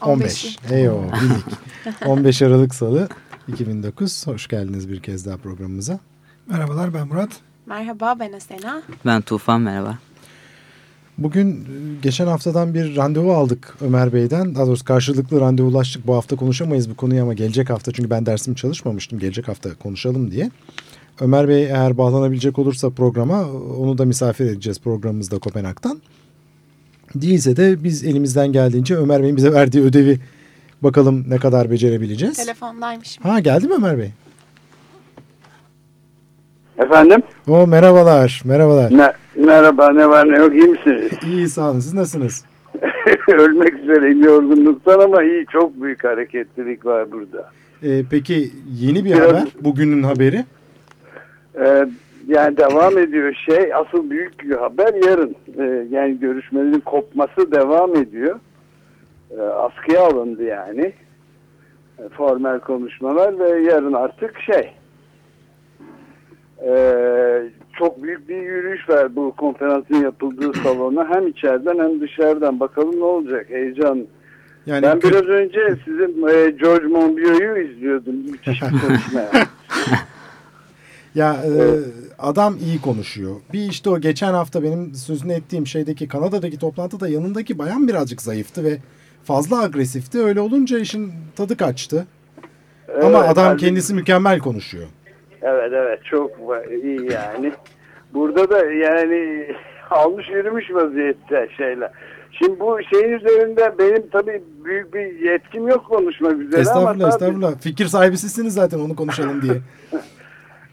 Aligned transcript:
15. 0.00 0.58
Eyvallah. 0.70 1.22
15 2.06 2.42
Aralık 2.42 2.74
Salı 2.74 3.08
2009. 3.48 4.26
Hoş 4.26 4.48
geldiniz 4.48 4.88
bir 4.88 5.00
kez 5.00 5.26
daha 5.26 5.36
programımıza. 5.36 5.98
Merhabalar 6.46 6.94
ben 6.94 7.08
Murat. 7.08 7.30
Merhaba 7.66 8.16
ben 8.20 8.32
Asena. 8.32 8.82
Ben 9.06 9.22
Tufan 9.22 9.60
merhaba. 9.60 9.98
Bugün 11.18 11.50
e, 11.50 11.64
geçen 12.02 12.26
haftadan 12.26 12.74
bir 12.74 12.96
randevu 12.96 13.32
aldık 13.32 13.74
Ömer 13.80 14.12
Bey'den. 14.12 14.54
Daha 14.54 14.66
doğrusu 14.66 14.84
karşılıklı 14.84 15.40
randevulaştık. 15.40 16.06
Bu 16.06 16.14
hafta 16.14 16.36
konuşamayız 16.36 16.90
bu 16.90 16.96
konuyu 16.96 17.22
ama 17.22 17.34
gelecek 17.34 17.70
hafta 17.70 17.92
çünkü 17.92 18.10
ben 18.10 18.26
dersimi 18.26 18.56
çalışmamıştım. 18.56 19.18
Gelecek 19.18 19.48
hafta 19.48 19.74
konuşalım 19.74 20.30
diye. 20.30 20.50
Ömer 21.20 21.48
Bey 21.48 21.64
eğer 21.64 21.98
bağlanabilecek 21.98 22.58
olursa 22.58 22.90
programa 22.90 23.46
onu 23.78 23.98
da 23.98 24.04
misafir 24.04 24.44
edeceğiz 24.44 24.80
programımızda 24.80 25.38
Kopenhag'dan. 25.38 26.00
Değilse 27.14 27.56
de 27.56 27.84
biz 27.84 28.04
elimizden 28.04 28.52
geldiğince 28.52 28.96
Ömer 28.96 29.22
Bey'in 29.22 29.36
bize 29.36 29.52
verdiği 29.52 29.82
ödevi 29.82 30.18
bakalım 30.82 31.24
ne 31.28 31.36
kadar 31.36 31.70
becerebileceğiz. 31.70 32.36
Telefondaymış. 32.36 33.18
Ha 33.22 33.40
geldi 33.40 33.68
mi 33.68 33.74
Ömer 33.74 33.98
Bey? 33.98 34.10
Efendim? 36.78 37.22
O 37.48 37.66
merhabalar, 37.66 38.42
merhabalar. 38.44 38.98
Ne, 38.98 39.12
merhaba, 39.46 39.90
ne 39.92 40.08
var 40.08 40.32
ne 40.32 40.36
yok, 40.38 40.54
iyi 40.54 40.64
misiniz? 40.68 41.12
İyi 41.26 41.48
sağ 41.48 41.70
olun, 41.70 41.80
siz 41.80 41.94
nasılsınız? 41.94 42.44
Ölmek 43.28 43.74
üzereyim 43.74 44.24
yorgunluktan 44.24 45.00
ama 45.00 45.22
iyi, 45.22 45.46
çok 45.52 45.82
büyük 45.82 46.04
hareketlilik 46.04 46.86
var 46.86 47.12
burada. 47.12 47.50
Ee, 47.82 48.02
peki 48.10 48.50
yeni 48.80 49.04
bir 49.04 49.10
Biraz- 49.10 49.28
haber, 49.28 49.44
bugünün 49.60 50.02
haberi. 50.02 50.44
Ee, 51.60 51.86
yani 52.28 52.56
devam 52.56 52.98
ediyor 52.98 53.34
şey, 53.34 53.74
asıl 53.74 54.10
büyük 54.10 54.40
bir 54.40 54.56
haber 54.56 54.94
yarın. 55.08 55.36
Ee, 55.58 55.86
yani 55.90 56.20
görüşmelerin 56.20 56.80
kopması 56.80 57.52
devam 57.52 57.96
ediyor. 57.96 58.40
Ee, 59.30 59.40
askıya 59.40 60.02
alındı 60.02 60.42
yani. 60.42 60.92
Ee, 61.98 62.08
formel 62.08 62.60
konuşmalar 62.60 63.38
ve 63.38 63.70
yarın 63.70 63.92
artık 63.92 64.40
şey. 64.40 64.72
Çok 67.78 68.02
büyük 68.02 68.28
bir 68.28 68.36
yürüyüş 68.36 68.88
var 68.88 69.16
bu 69.16 69.34
konferansın 69.36 69.94
yapıldığı 69.94 70.52
salona. 70.52 71.08
Hem 71.14 71.26
içeriden 71.26 71.78
hem 71.78 72.00
dışarıdan. 72.00 72.60
Bakalım 72.60 73.00
ne 73.00 73.04
olacak. 73.04 73.46
Heyecan. 73.50 74.06
Yani 74.66 74.82
ben 74.82 75.02
biraz 75.02 75.22
önce 75.22 75.60
sizin 75.84 76.26
e, 76.28 76.50
George 76.50 76.86
Monbiot'u 76.86 77.58
izliyordum. 77.58 78.14
Müthiş 78.14 78.62
bir 78.62 78.68
konuşma. 78.68 79.20
ya 81.18 81.32
e, 81.34 81.52
adam 82.18 82.56
iyi 82.66 82.80
konuşuyor. 82.80 83.36
Bir 83.52 83.58
işte 83.60 83.90
o 83.90 84.00
geçen 84.00 84.32
hafta 84.32 84.62
benim 84.62 84.94
sözünü 84.94 85.32
ettiğim 85.32 85.66
şeydeki 85.66 86.08
Kanada'daki 86.08 86.58
toplantıda 86.58 87.08
yanındaki 87.08 87.58
bayan 87.58 87.88
birazcık 87.88 88.22
zayıftı 88.22 88.64
ve 88.64 88.78
fazla 89.24 89.62
agresifti. 89.62 90.18
Öyle 90.18 90.40
olunca 90.40 90.78
işin 90.78 91.12
tadı 91.36 91.56
kaçtı. 91.56 92.06
Ama 93.02 93.18
Evet, 93.18 93.28
adam 93.28 93.44
halbuki- 93.44 93.66
kendisi 93.66 93.94
mükemmel 93.94 94.38
konuşuyor. 94.38 94.86
Evet 95.42 95.72
evet 95.72 96.04
çok 96.04 96.30
iyi 96.84 97.12
yani. 97.12 97.52
Burada 98.14 98.50
da 98.50 98.64
yani 98.64 99.46
almış 99.90 100.28
yürümüş 100.28 100.64
vaziyette 100.70 101.48
şeyler. 101.56 101.90
Şimdi 102.32 102.60
bu 102.60 102.78
şeyin 102.92 103.12
üzerinde 103.12 103.74
benim 103.78 104.08
tabii 104.12 104.42
büyük 104.64 104.94
bir 104.94 105.30
yetkim 105.30 105.68
yok 105.68 105.86
konuşmak 105.88 106.38
üzere 106.38 106.60
Estağfurullah 106.60 106.90
ama 106.90 106.98
tabii, 106.98 107.08
estağfurullah. 107.08 107.58
Fikir 107.60 107.86
sahibi 107.86 108.18
sizsiniz 108.18 108.54
zaten 108.54 108.78
onu 108.78 108.96
konuşalım 108.96 109.42
diye. 109.42 109.54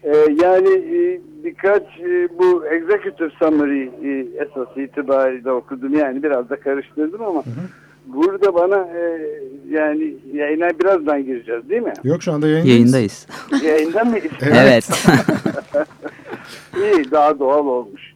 e, 0.06 0.16
yani 0.42 0.68
e, 0.68 1.20
birkaç 1.44 1.82
e, 1.82 2.28
bu 2.38 2.66
executive 2.66 3.30
summary 3.38 3.82
e, 3.82 4.26
esas 4.36 4.76
itibariyle 4.76 5.50
okudum 5.50 5.94
yani 5.94 6.22
biraz 6.22 6.50
da 6.50 6.60
karıştırdım 6.60 7.22
ama 7.22 7.42
burada 8.06 8.54
bana 8.54 8.76
e, 8.76 9.30
yani 9.70 10.14
yayına 10.32 10.68
birazdan 10.78 11.24
gireceğiz 11.24 11.68
değil 11.68 11.82
mi? 11.82 11.92
Yok 12.04 12.22
şu 12.22 12.32
anda 12.32 12.48
yayındayız. 12.48 12.76
Yayındayız. 12.78 13.26
Yayından 13.64 14.08
mıyız? 14.10 14.32
Evet. 14.52 14.88
İyi 16.76 17.10
daha 17.10 17.38
doğal 17.38 17.66
olmuş. 17.66 18.14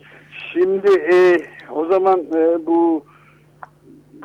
Şimdi 0.53 0.91
e, 1.13 1.37
o 1.71 1.87
zaman 1.87 2.21
e, 2.21 2.67
bu 2.67 3.05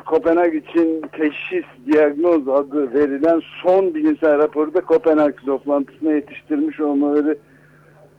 Kopenhag 0.06 0.54
için 0.54 1.02
teşhis, 1.12 1.64
diagnoz 1.86 2.48
adı 2.48 2.94
verilen 2.94 3.42
son 3.62 3.94
bilimsel 3.94 4.38
raporu 4.38 4.74
da 4.74 4.80
Kopenhag 4.80 5.34
toplantısına 5.46 6.12
yetiştirmiş 6.12 6.80
olmaları 6.80 7.38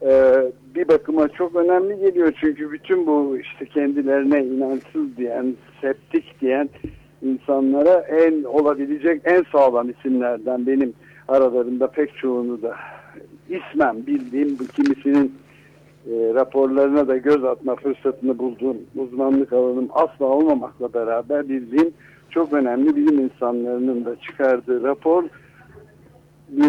e, 0.02 0.34
bir 0.74 0.88
bakıma 0.88 1.28
çok 1.28 1.56
önemli 1.56 1.98
geliyor. 1.98 2.32
Çünkü 2.40 2.72
bütün 2.72 3.06
bu 3.06 3.38
işte 3.38 3.66
kendilerine 3.66 4.44
inançsız 4.44 5.16
diyen, 5.16 5.54
septik 5.80 6.40
diyen 6.40 6.68
insanlara 7.22 8.00
en 8.00 8.44
olabilecek 8.44 9.22
en 9.24 9.44
sağlam 9.52 9.90
isimlerden 9.90 10.66
benim 10.66 10.92
aralarında 11.28 11.86
pek 11.86 12.16
çoğunu 12.16 12.62
da 12.62 12.76
ismen 13.48 14.06
bildiğim 14.06 14.58
kimisinin 14.76 15.34
e, 16.06 16.34
raporlarına 16.34 17.08
da 17.08 17.16
göz 17.16 17.44
atma 17.44 17.76
fırsatını 17.76 18.38
bulduğum 18.38 18.76
uzmanlık 18.96 19.52
alanım 19.52 19.88
asla 19.92 20.26
olmamakla 20.26 20.94
beraber 20.94 21.48
bildiğim 21.48 21.92
çok 22.30 22.52
önemli 22.52 22.96
bilim 22.96 23.20
insanlarının 23.20 24.04
da 24.04 24.16
çıkardığı 24.16 24.82
rapor 24.82 25.24
e, 26.56 26.64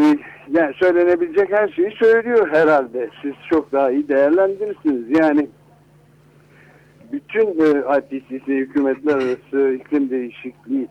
yani 0.51 0.73
söylenebilecek 0.73 1.51
her 1.51 1.67
şeyi 1.67 1.91
söylüyor 1.91 2.49
herhalde. 2.51 3.09
Siz 3.21 3.33
çok 3.49 3.71
daha 3.71 3.91
iyi 3.91 4.07
değerlendirirsiniz. 4.07 5.19
Yani 5.19 5.47
bütün 7.11 7.45
e, 7.47 7.97
IPCC 7.97 8.47
Hükümetler 8.47 9.13
Arası 9.13 9.73
İklim 9.73 10.09
Değişikliği 10.09 10.87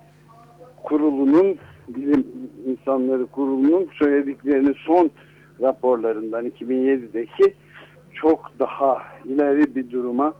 Kurulu'nun 0.82 1.56
bilim 1.88 2.26
insanları 2.66 3.26
kurulunun 3.26 3.88
söylediklerini 3.98 4.74
son 4.86 5.10
raporlarından 5.60 6.46
2007'deki 6.46 7.54
çok 8.14 8.50
daha 8.58 9.02
ileri 9.24 9.74
bir 9.74 9.90
duruma 9.90 10.34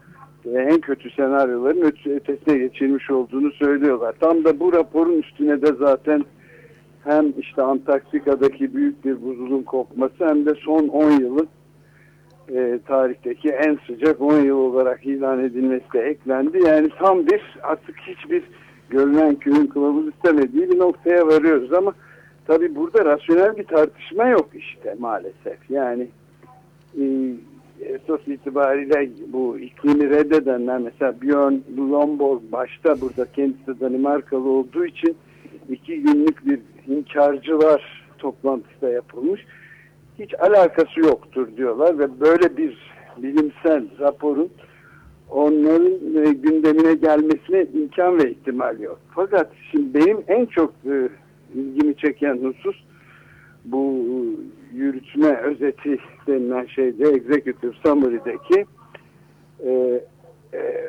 ve 0.47 0.62
en 0.62 0.81
kötü 0.81 1.10
senaryoların 1.10 1.81
öte- 1.81 2.14
ötesine 2.14 2.58
geçirmiş 2.58 3.10
olduğunu 3.10 3.53
söylüyorlar. 3.53 4.14
Tam 4.20 4.44
da 4.44 4.60
bu 4.60 4.72
raporun 4.72 5.19
üstüne 5.19 5.62
de 5.62 5.72
zaten 5.78 6.25
hem 7.08 7.32
işte 7.38 7.62
Antarktika'daki 7.62 8.74
büyük 8.74 9.04
bir 9.04 9.22
buzulun 9.22 9.62
kopması 9.62 10.28
hem 10.28 10.46
de 10.46 10.54
son 10.54 10.88
10 10.88 11.10
yılın 11.10 11.48
e, 12.54 12.78
tarihteki 12.86 13.48
en 13.48 13.78
sıcak 13.86 14.20
10 14.20 14.41
yıl 14.41 14.56
olarak 14.56 15.06
ilan 15.06 15.44
edilmesi 15.44 15.92
de 15.94 16.00
eklendi. 16.00 16.58
Yani 16.66 16.88
tam 16.98 17.26
bir 17.26 17.42
artık 17.62 17.96
hiçbir 17.98 18.42
görünen 18.91 19.34
köyün 19.34 19.66
kılavuz 19.66 20.08
istemediği 20.08 20.70
bir 20.70 20.78
noktaya 20.78 21.26
varıyoruz 21.26 21.72
ama 21.72 21.92
tabii 22.46 22.74
burada 22.74 23.04
rasyonel 23.04 23.56
bir 23.56 23.64
tartışma 23.64 24.28
yok 24.28 24.48
işte 24.54 24.96
maalesef. 24.98 25.70
Yani 25.70 26.08
e, 27.00 27.04
esas 27.80 28.28
itibariyle 28.28 29.10
bu 29.32 29.58
iklimi 29.58 30.10
reddedenler 30.10 30.78
mesela 30.78 31.14
Björn 31.22 31.55
Lomborg 31.78 32.40
başta 32.52 33.00
burada 33.00 33.26
kendisi 33.32 33.81
Danimarkalı 33.81 34.49
olduğu 34.49 34.87
için 34.87 35.16
iki 35.69 36.03
günlük 36.03 36.47
bir 36.47 36.61
inkarcılar 36.87 38.05
toplantısı 38.19 38.81
da 38.82 38.88
yapılmış. 38.91 39.47
Hiç 40.19 40.35
alakası 40.41 41.00
yoktur 41.00 41.56
diyorlar 41.56 41.99
ve 41.99 42.20
böyle 42.20 42.56
bir 42.56 42.79
bilimsel 43.17 43.99
raporun 44.00 44.50
onların 45.31 46.25
e, 46.25 46.32
gündemine 46.32 46.94
gelmesine 46.94 47.67
imkan 47.75 48.19
ve 48.19 48.31
ihtimal 48.31 48.81
yok. 48.81 49.00
Fakat 49.15 49.53
şimdi 49.70 49.94
benim 49.94 50.19
en 50.29 50.47
çok 50.47 50.75
e, 50.87 51.09
ilgimi 51.55 51.97
çeken 51.97 52.37
husus 52.37 52.76
bu 53.65 54.05
yürütme 54.75 55.37
özeti 55.37 55.99
denilen 56.26 56.67
şeyde 56.67 57.05
executive 57.09 57.73
summary'deki 57.85 58.67
e, 59.65 59.70
e, 60.55 60.88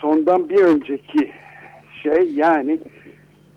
sondan 0.00 0.48
bir 0.48 0.62
önceki 0.62 1.32
şey 2.02 2.30
yani 2.34 2.80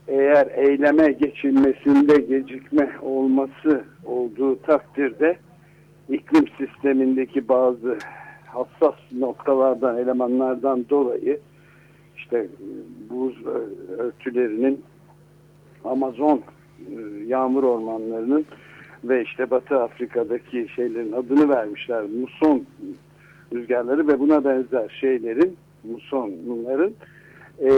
eğer 0.07 0.47
eyleme 0.55 1.11
geçilmesinde 1.11 2.17
gecikme 2.17 2.89
olması 3.01 3.83
olduğu 4.05 4.61
takdirde 4.61 5.37
iklim 6.09 6.45
sistemindeki 6.57 7.47
bazı 7.47 7.97
hassas 8.45 8.95
noktalardan, 9.11 9.97
elemanlardan 9.97 10.85
dolayı 10.89 11.39
işte 12.17 12.47
buz 13.09 13.45
örtülerinin 13.97 14.81
Amazon 15.83 16.41
e, 16.79 16.93
yağmur 17.27 17.63
ormanlarının 17.63 18.45
ve 19.03 19.23
işte 19.23 19.49
Batı 19.49 19.81
Afrika'daki 19.83 20.67
şeylerin 20.75 21.11
adını 21.11 21.49
vermişler. 21.49 22.03
Muson 22.03 22.65
rüzgarları 23.53 24.07
ve 24.07 24.19
buna 24.19 24.45
benzer 24.45 24.97
şeylerin 25.01 25.57
musonların 25.83 26.93
e, 27.59 27.69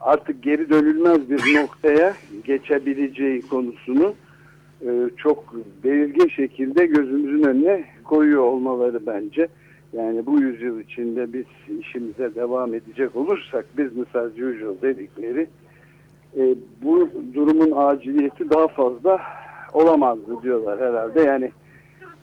artık 0.00 0.42
geri 0.42 0.70
dönülmez 0.70 1.30
bir 1.30 1.54
noktaya 1.62 2.14
geçebileceği 2.44 3.42
konusunu 3.42 4.14
e, 4.86 5.10
çok 5.16 5.54
belirgin 5.84 6.28
şekilde 6.28 6.86
gözümüzün 6.86 7.42
önüne 7.42 7.84
koyuyor 8.04 8.42
olmaları 8.42 9.06
bence. 9.06 9.48
Yani 9.92 10.26
bu 10.26 10.40
yüzyıl 10.40 10.80
içinde 10.80 11.32
biz 11.32 11.44
işimize 11.80 12.34
devam 12.34 12.74
edecek 12.74 13.16
olursak 13.16 13.78
business 13.78 14.16
as 14.16 14.32
usual 14.32 14.82
dedikleri 14.82 15.46
e, 16.36 16.54
bu 16.82 17.08
durumun 17.34 17.72
aciliyeti 17.76 18.50
daha 18.50 18.68
fazla 18.68 19.20
olamazdı 19.72 20.42
diyorlar 20.42 20.80
herhalde. 20.80 21.20
Yani 21.20 21.50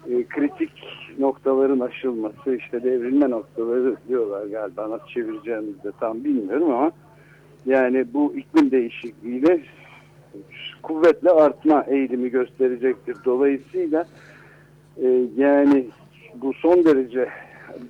e, 0.10 0.24
kritik 0.24 0.72
noktaların 1.20 1.80
aşılması 1.80 2.56
işte 2.56 2.84
devrilme 2.84 3.30
noktaları 3.30 3.96
diyorlar 4.08 4.46
galiba 4.46 4.90
nasıl 4.90 5.08
çevireceğimizi 5.08 5.84
de 5.84 5.92
tam 6.00 6.24
bilmiyorum 6.24 6.72
ama 6.72 6.92
yani 7.66 8.06
bu 8.14 8.34
iklim 8.36 8.72
değişikliğiyle 8.72 9.60
kuvvetle 10.84 11.30
artma 11.30 11.84
eğilimi 11.88 12.30
gösterecektir. 12.30 13.18
Dolayısıyla 13.26 14.06
e, 14.98 15.08
yani 15.38 15.86
bu 16.36 16.54
son 16.54 16.86
derece 16.86 17.30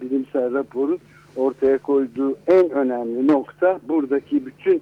bilimsel 0.01 0.53
raporun 0.53 0.99
ortaya 1.35 1.77
koyduğu 1.77 2.37
en 2.47 2.69
önemli 2.69 3.27
nokta 3.27 3.79
buradaki 3.87 4.45
bütün 4.45 4.81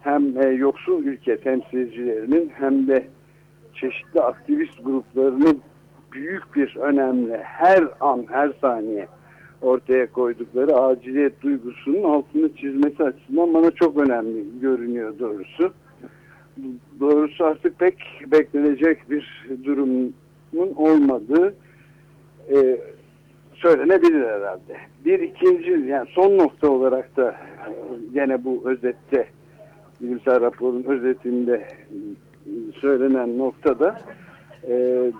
hem 0.00 0.42
e, 0.42 0.46
yoksul 0.46 1.04
ülke 1.04 1.36
temsilcilerinin 1.36 2.52
hem 2.54 2.88
de 2.88 3.06
çeşitli 3.74 4.20
aktivist 4.20 4.84
gruplarının 4.84 5.60
büyük 6.12 6.56
bir 6.56 6.76
önemli 6.76 7.36
her 7.36 7.84
an 8.00 8.26
her 8.30 8.52
saniye 8.60 9.08
ortaya 9.62 10.12
koydukları 10.12 10.76
aciliyet 10.76 11.42
duygusunun 11.42 12.02
altını 12.02 12.56
çizmesi 12.56 13.04
açısından 13.04 13.54
bana 13.54 13.70
çok 13.70 13.96
önemli 13.96 14.44
görünüyor 14.60 15.18
doğrusu. 15.18 15.72
Doğrusu 17.00 17.44
artık 17.44 17.78
pek 17.78 17.96
beklenecek 18.32 19.10
bir 19.10 19.48
durumun 19.64 20.14
olmadığı 20.76 21.54
e, 22.50 22.80
söylenebilir 23.54 24.22
herhalde. 24.22 24.76
Bir 25.04 25.18
ikinci 25.18 25.70
yani 25.70 26.08
son 26.10 26.38
nokta 26.38 26.70
olarak 26.70 27.16
da 27.16 27.36
gene 28.14 28.44
bu 28.44 28.62
özette 28.64 29.26
bilimsel 30.00 30.40
raporun 30.40 30.82
özetinde 30.82 31.68
söylenen 32.80 33.38
noktada 33.38 34.00
e, 34.62 34.74
e, 34.74 35.12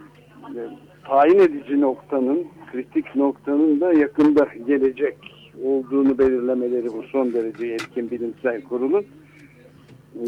tayin 1.05 1.39
edici 1.39 1.81
noktanın 1.81 2.47
kritik 2.73 3.17
noktanın 3.17 3.81
da 3.81 3.93
yakında 3.93 4.49
gelecek 4.67 5.17
olduğunu 5.65 6.19
belirlemeleri 6.19 6.87
bu 6.87 7.03
son 7.03 7.33
derece 7.33 7.67
yetkin 7.67 8.11
bilimsel 8.11 8.63
kurulun 8.63 9.07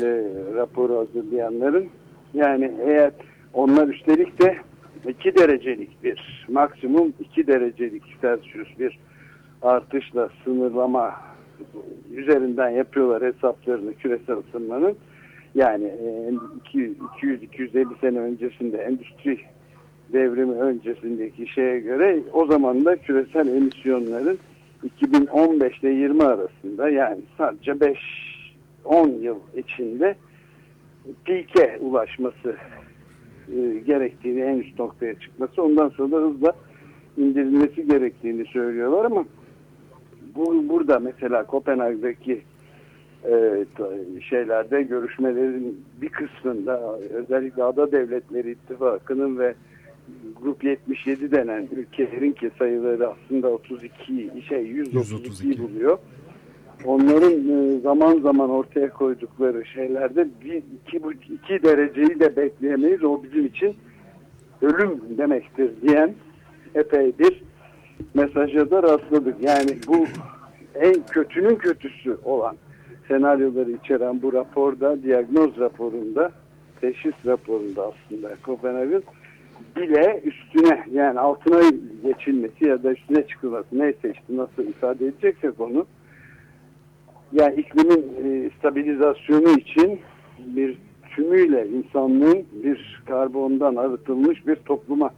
e, 0.03 0.07
raporu 0.55 0.97
hazırlayanların 0.99 1.89
yani 2.35 2.73
eğer 2.87 3.13
onlar 3.55 3.89
üstelik 3.89 4.43
de 4.43 4.57
2 5.09 5.37
derecelik 5.37 6.05
bir 6.05 6.47
maksimum 6.49 7.13
2 7.21 7.47
derecelik 7.47 8.03
Celsius 8.21 8.79
bir 8.79 8.99
artışla 9.63 10.29
sınırlama 10.45 11.15
üzerinden 12.15 12.71
yapıyorlar 12.71 13.35
hesaplarını 13.35 13.95
küresel 13.95 14.37
ısınmanın. 14.37 14.97
Yani 15.55 15.93
200-250 17.23 18.01
sene 18.01 18.19
öncesinde 18.19 18.79
endüstri 18.79 19.41
devrimi 20.13 20.55
öncesindeki 20.55 21.47
şeye 21.47 21.81
göre 21.81 22.21
o 22.33 22.47
zaman 22.47 22.85
da 22.85 22.97
küresel 22.97 23.49
emisyonların 23.49 24.39
2015 24.85 25.79
ile 25.83 25.91
20 25.91 26.23
arasında 26.23 26.91
yani 26.91 27.21
sadece 27.39 27.73
5-10 28.85 29.21
yıl 29.21 29.37
içinde 29.57 30.17
pike 31.25 31.79
ulaşması 31.81 32.57
e, 33.57 33.79
gerektiğini 33.87 34.41
en 34.41 34.59
üst 34.59 34.79
noktaya 34.79 35.15
çıkması 35.15 35.63
ondan 35.63 35.89
sonra 35.89 36.17
da 36.17 36.17
hızla 36.17 36.53
indirilmesi 37.17 37.87
gerektiğini 37.87 38.45
söylüyorlar 38.45 39.05
ama 39.05 39.25
bu 40.35 40.69
burada 40.69 40.99
mesela 40.99 41.45
Kopenhag'daki 41.47 42.43
e, 43.25 43.65
şeylerde 44.31 44.83
görüşmelerin 44.83 45.85
bir 46.03 46.09
kısmında 46.09 46.99
özellikle 47.15 47.65
Ada 47.65 47.93
Devletleri 47.93 48.51
İttifakı'nın 48.51 49.39
ve 49.39 49.55
Grup 50.43 50.65
77 50.65 51.31
denen 51.31 51.69
ülkelerin 51.77 52.33
ki 52.33 52.51
sayıları 52.59 53.09
aslında 53.09 53.49
32 53.49 54.33
şey 54.49 54.67
132 54.67 55.63
buluyor. 55.63 55.99
Onların 56.85 57.33
e, 57.33 57.81
zaman 57.81 58.21
zaman 58.21 58.51
ortaya 58.51 58.91
koydukları 58.91 59.65
şeylerde 59.65 60.29
bir, 60.45 60.55
iki, 60.55 61.01
iki 61.35 61.63
dereceyi 61.63 62.21
de 62.21 62.37
bekleyemeyiz. 62.37 63.05
O 63.05 63.23
bizim 63.23 63.47
için 63.47 63.77
ölüm 64.63 65.01
demektir 65.19 65.71
diyen 65.83 66.15
epey 66.75 67.13
bir 67.19 67.43
mesaja 68.15 68.71
da 68.71 68.83
rastladık. 68.83 69.37
Yani 69.41 69.79
bu 69.89 70.07
en 70.75 70.95
kötünün 71.11 71.55
kötüsü 71.55 72.17
olan 72.25 72.57
senaryoları 73.09 73.71
içeren 73.71 74.23
bu 74.23 74.33
raporda, 74.33 75.03
diagnoz 75.03 75.59
raporunda, 75.59 76.33
teşhis 76.81 77.15
raporunda 77.27 77.83
aslında 77.83 78.37
Kopenhag'ın 78.43 79.03
bile 79.77 80.23
üstüne 80.25 80.85
yani 80.93 81.21
altına 81.21 81.61
geçilmesi 82.05 82.65
ya 82.67 82.83
da 82.83 82.93
üstüne 82.93 83.27
çıkılması 83.27 83.67
neyse 83.73 84.13
işte 84.13 84.37
nasıl 84.37 84.69
ifade 84.69 85.07
edeceksek 85.07 85.61
onu 85.61 85.87
yani 87.33 87.61
iklimin 87.61 88.13
e, 88.25 88.51
stabilizasyonu 88.59 89.51
için 89.59 90.01
bir 90.39 90.79
tümüyle 91.17 91.69
insanlığın 91.69 92.47
bir 92.65 93.03
karbondan 93.07 93.77
arıtılmış 93.77 94.47
bir 94.47 94.57
topluma 94.57 95.11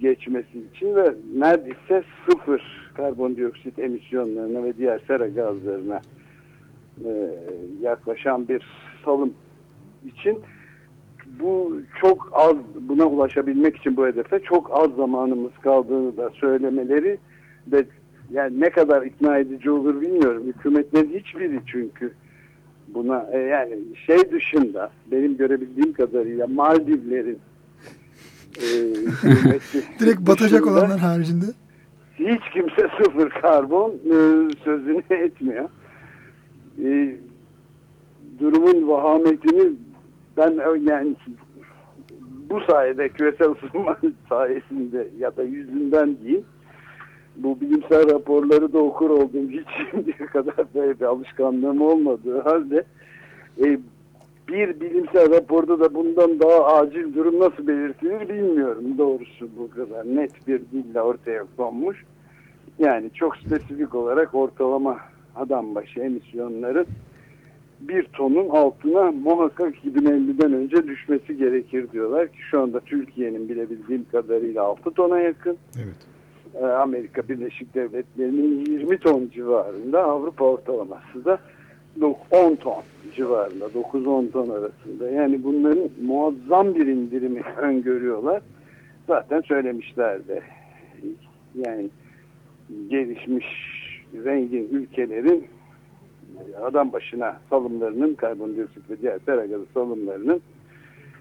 geçmesi 0.00 0.58
için 0.74 0.94
ve 0.96 1.14
neredeyse 1.36 2.02
sıfır 2.28 2.90
karbondioksit 2.94 3.78
emisyonlarına 3.78 4.64
ve 4.64 4.76
diğer 4.76 5.00
sera 5.06 5.28
gazlarına 5.28 6.00
e, 7.04 7.10
yaklaşan 7.80 8.48
bir 8.48 8.66
salım 9.04 9.34
için 10.06 10.38
bu 11.40 11.80
çok 12.00 12.30
az 12.32 12.54
buna 12.80 13.04
ulaşabilmek 13.04 13.76
için 13.76 13.96
bu 13.96 14.06
hedefe 14.06 14.38
çok 14.38 14.70
az 14.72 14.90
zamanımız 14.96 15.52
kaldığını 15.62 16.16
da 16.16 16.30
söylemeleri 16.30 17.18
ve 17.66 17.84
yani 18.30 18.60
ne 18.60 18.70
kadar 18.70 19.02
ikna 19.02 19.38
edici 19.38 19.70
olur 19.70 20.00
bilmiyorum. 20.00 20.42
Hükümetlerin 20.46 21.18
hiçbiri 21.18 21.60
çünkü 21.66 22.12
buna 22.88 23.26
e, 23.32 23.38
yani 23.38 23.78
şey 24.06 24.30
dışında 24.32 24.90
benim 25.12 25.36
görebildiğim 25.36 25.92
kadarıyla 25.92 26.46
Maldivlerin 26.46 27.38
e, 28.56 28.66
direkt 30.00 30.20
batacak 30.20 30.66
olanlar 30.66 30.98
haricinde 30.98 31.46
hiç 32.18 32.40
kimse 32.52 32.88
sıfır 33.02 33.30
karbon 33.30 33.90
e, 33.90 34.16
sözünü 34.64 35.02
etmiyor. 35.10 35.68
E, 36.84 37.16
durumun 38.40 38.88
vahametini 38.88 39.72
ben 40.40 40.80
yani 40.90 41.16
bu 42.50 42.60
sayede 42.60 43.08
küresel 43.08 43.50
ısınma 43.50 43.96
sayesinde 44.28 45.08
ya 45.18 45.36
da 45.36 45.42
yüzünden 45.42 46.16
değil 46.24 46.44
bu 47.36 47.60
bilimsel 47.60 48.14
raporları 48.14 48.72
da 48.72 48.78
okur 48.78 49.10
oldum. 49.10 49.50
Hiç 49.50 49.66
şimdiye 49.90 50.26
kadar 50.26 50.66
böyle 50.74 51.00
bir 51.00 51.04
alışkanlığım 51.04 51.80
olmadığı 51.80 52.40
halde 52.40 52.84
e, 53.64 53.78
bir 54.48 54.80
bilimsel 54.80 55.30
raporda 55.30 55.80
da 55.80 55.94
bundan 55.94 56.40
daha 56.40 56.66
acil 56.66 57.14
durum 57.14 57.40
nasıl 57.40 57.66
belirtilir 57.66 58.28
bilmiyorum. 58.28 58.84
Doğrusu 58.98 59.48
bu 59.58 59.70
kadar 59.70 60.16
net 60.16 60.48
bir 60.48 60.60
dille 60.72 61.02
ortaya 61.02 61.44
konmuş. 61.56 62.04
Yani 62.78 63.10
çok 63.14 63.36
spesifik 63.36 63.94
olarak 63.94 64.34
ortalama 64.34 64.98
adam 65.36 65.74
başı 65.74 66.00
emisyonların 66.00 66.86
bir 67.80 68.02
tonun 68.02 68.48
altına 68.48 69.10
muhakkak 69.10 69.74
2050'den 69.84 70.52
önce 70.52 70.86
düşmesi 70.86 71.36
gerekir 71.36 71.92
diyorlar 71.92 72.28
ki 72.28 72.38
şu 72.50 72.60
anda 72.60 72.80
Türkiye'nin 72.80 73.48
bilebildiğim 73.48 74.06
kadarıyla 74.12 74.62
6 74.62 74.90
tona 74.90 75.20
yakın. 75.20 75.58
Evet. 75.76 75.96
Ee, 76.54 76.64
Amerika 76.66 77.28
Birleşik 77.28 77.74
Devletleri'nin 77.74 78.64
20 78.64 78.98
ton 78.98 79.28
civarında 79.34 80.02
Avrupa 80.02 80.44
ortalaması 80.44 81.24
da 81.24 81.38
10 82.30 82.54
ton 82.54 82.82
civarında 83.16 83.64
9-10 83.64 84.30
ton 84.30 84.48
arasında 84.48 85.10
yani 85.10 85.44
bunların 85.44 85.88
muazzam 86.02 86.74
bir 86.74 86.86
indirimi 86.86 87.42
öngörüyorlar 87.56 88.42
zaten 89.06 89.40
söylemişlerdi 89.40 90.42
yani 91.54 91.90
gelişmiş 92.88 93.46
zengin 94.24 94.68
ülkelerin 94.72 95.46
adam 96.62 96.92
başına 96.92 97.36
salımlarının 97.50 98.14
karbondioksit 98.14 98.90
ve 98.90 99.00
diğer 99.02 99.18
sera 99.26 99.46
gazı 99.46 99.66
salımlarının 99.74 100.40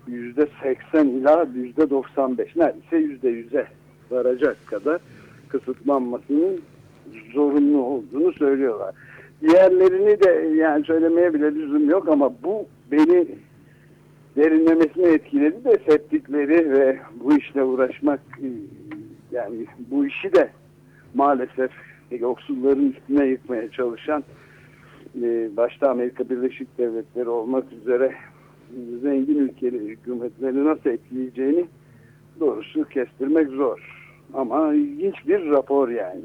yüzde 0.07 0.47
80 0.63 1.07
ila 1.07 1.47
yüzde 1.55 1.89
95 1.89 2.55
neredeyse 2.55 2.97
yüzde 2.97 3.29
yüze 3.29 3.67
varacak 4.11 4.57
kadar 4.67 5.01
kısıtlanmasının 5.49 6.61
zorunlu 7.33 7.81
olduğunu 7.81 8.33
söylüyorlar. 8.33 8.95
Diğerlerini 9.41 10.19
de 10.23 10.57
yani 10.57 10.85
söylemeye 10.85 11.33
bile 11.33 11.55
lüzum 11.55 11.89
yok 11.89 12.09
ama 12.09 12.33
bu 12.43 12.65
beni 12.91 13.27
derinlemesine 14.35 15.07
etkiledi 15.07 15.63
de 15.65 15.77
septikleri 15.89 16.71
ve 16.71 16.99
bu 17.23 17.37
işle 17.37 17.63
uğraşmak 17.63 18.19
yani 19.31 19.65
bu 19.91 20.05
işi 20.05 20.33
de 20.33 20.49
maalesef 21.13 21.71
yoksulların 22.11 22.91
üstüne 22.91 23.25
yıkmaya 23.25 23.71
çalışan 23.71 24.23
e, 25.15 25.57
başta 25.57 25.89
Amerika 25.89 26.29
Birleşik 26.29 26.77
Devletleri 26.77 27.29
olmak 27.29 27.65
üzere 27.81 28.15
zengin 29.01 29.37
ülkeli 29.37 29.79
hükümetleri 29.79 30.65
nasıl 30.65 30.89
etkileyeceğini 30.89 31.65
doğrusu 32.39 32.83
kestirmek 32.83 33.49
zor. 33.49 33.79
Ama 34.33 34.73
ilginç 34.73 35.15
bir 35.27 35.49
rapor 35.49 35.89
yani. 35.89 36.21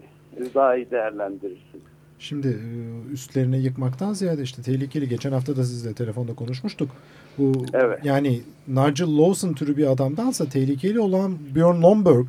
Daha 0.55 0.77
iyi 0.77 0.91
değerlendirirsin. 0.91 1.81
Şimdi 2.19 2.49
e, 2.49 3.13
üstlerine 3.13 3.59
yıkmaktan 3.59 4.13
ziyade 4.13 4.43
işte 4.43 4.63
tehlikeli. 4.63 5.09
Geçen 5.09 5.33
hafta 5.33 5.57
da 5.57 5.65
sizle 5.65 5.95
telefonda 5.95 6.35
konuşmuştuk. 6.35 6.91
Bu 7.39 7.53
evet. 7.73 8.05
yani 8.05 8.41
Nigel 8.69 9.19
Lawson 9.19 9.53
türü 9.53 9.77
bir 9.77 9.87
adamdansa 9.87 10.49
tehlikeli 10.49 11.01
olan 11.01 11.39
Björn 11.55 11.83
Lomborg 11.83 12.27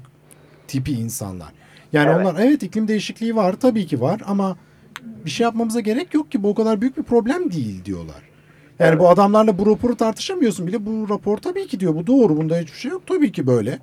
tipi 0.67 0.91
insanlar. 0.91 1.53
Yani 1.93 2.09
evet. 2.09 2.25
onlar 2.25 2.45
evet 2.45 2.63
iklim 2.63 2.87
değişikliği 2.87 3.35
var 3.35 3.55
tabii 3.59 3.85
ki 3.85 4.01
var 4.01 4.21
ama 4.25 4.57
bir 5.25 5.29
şey 5.29 5.43
yapmamıza 5.43 5.79
gerek 5.79 6.13
yok 6.13 6.31
ki 6.31 6.43
bu 6.43 6.49
o 6.49 6.55
kadar 6.55 6.81
büyük 6.81 6.97
bir 6.97 7.03
problem 7.03 7.51
değil 7.51 7.85
diyorlar. 7.85 8.21
Yani 8.79 8.89
evet. 8.89 8.99
bu 8.99 9.09
adamlarla 9.09 9.57
bu 9.57 9.65
raporu 9.65 9.95
tartışamıyorsun 9.95 10.67
bile. 10.67 10.85
Bu 10.85 11.09
rapor 11.09 11.37
tabii 11.37 11.67
ki 11.67 11.79
diyor 11.79 11.95
bu 11.95 12.07
doğru 12.07 12.37
bunda 12.37 12.57
hiçbir 12.57 12.77
şey 12.77 12.91
yok 12.91 13.07
tabii 13.07 13.31
ki 13.31 13.47
böyle. 13.47 13.79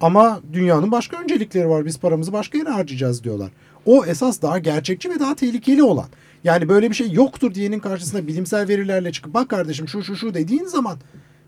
Ama 0.00 0.40
dünyanın 0.52 0.90
başka 0.90 1.22
öncelikleri 1.22 1.68
var. 1.68 1.84
Biz 1.84 1.98
paramızı 1.98 2.32
başka 2.32 2.58
yere 2.58 2.68
harcayacağız 2.68 3.24
diyorlar. 3.24 3.50
O 3.86 4.04
esas 4.04 4.42
daha 4.42 4.58
gerçekçi 4.58 5.10
ve 5.10 5.20
daha 5.20 5.34
tehlikeli 5.34 5.82
olan. 5.82 6.06
Yani 6.44 6.68
böyle 6.68 6.90
bir 6.90 6.94
şey 6.94 7.12
yoktur 7.12 7.54
diyenin 7.54 7.78
karşısında 7.78 8.26
bilimsel 8.26 8.68
verilerle 8.68 9.12
çıkıp 9.12 9.34
bak 9.34 9.48
kardeşim 9.48 9.88
şu 9.88 10.02
şu 10.02 10.16
şu 10.16 10.34
dediğin 10.34 10.64
zaman 10.64 10.98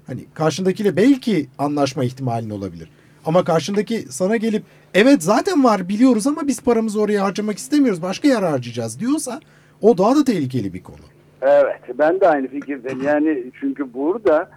hani 0.07 0.25
karşındakiyle 0.35 0.97
belki 0.97 1.49
anlaşma 1.59 2.05
ihtimalin 2.05 2.51
olabilir. 2.51 2.89
Ama 3.27 3.45
karşındaki 3.45 3.99
sana 3.99 4.37
gelip 4.37 4.63
evet 4.95 5.23
zaten 5.23 5.65
var 5.65 5.89
biliyoruz 5.89 6.27
ama 6.27 6.47
biz 6.47 6.61
paramızı 6.61 7.01
oraya 7.01 7.25
harcamak 7.25 7.59
istemiyoruz 7.59 8.03
başka 8.03 8.29
yer 8.29 8.43
harcayacağız 8.43 9.01
diyorsa 9.01 9.41
o 9.81 9.99
daha 9.99 10.17
da 10.17 10.25
tehlikeli 10.25 10.75
bir 10.75 10.83
konu. 10.83 10.97
Evet 11.43 11.81
ben 11.99 12.21
de 12.21 12.29
aynı 12.29 12.49
fikirdeyim. 12.49 13.03
Yani 13.03 13.45
çünkü 13.61 13.95
burada 13.95 14.51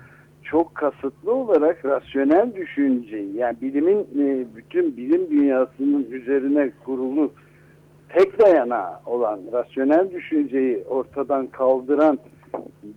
çok 0.44 0.76
kasıtlı 0.76 1.34
olarak 1.34 1.86
rasyonel 1.86 2.56
düşünceyi 2.56 3.36
yani 3.36 3.58
bilimin 3.62 4.00
e, 4.00 4.46
bütün 4.56 4.98
bilim 4.98 5.30
dünyasının 5.32 6.08
üzerine 6.12 6.72
kurulu 6.86 7.32
tek 8.10 8.40
dayanağı 8.40 9.00
olan 9.06 9.40
rasyonel 9.52 10.12
düşünceyi 10.12 10.84
ortadan 10.90 11.48
kaldıran 11.48 12.20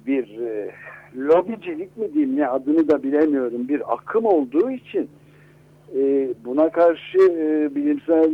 bir 0.06 0.38
e, 0.38 0.70
lobicilik 1.16 1.96
mi 1.96 2.14
diyeyim 2.14 2.36
ne 2.36 2.48
adını 2.48 2.88
da 2.88 3.02
bilemiyorum 3.02 3.68
bir 3.68 3.92
akım 3.94 4.24
olduğu 4.24 4.70
için 4.70 5.08
e, 5.96 6.28
buna 6.44 6.68
karşı 6.70 7.18
e, 7.18 7.74
bilimsel 7.74 8.30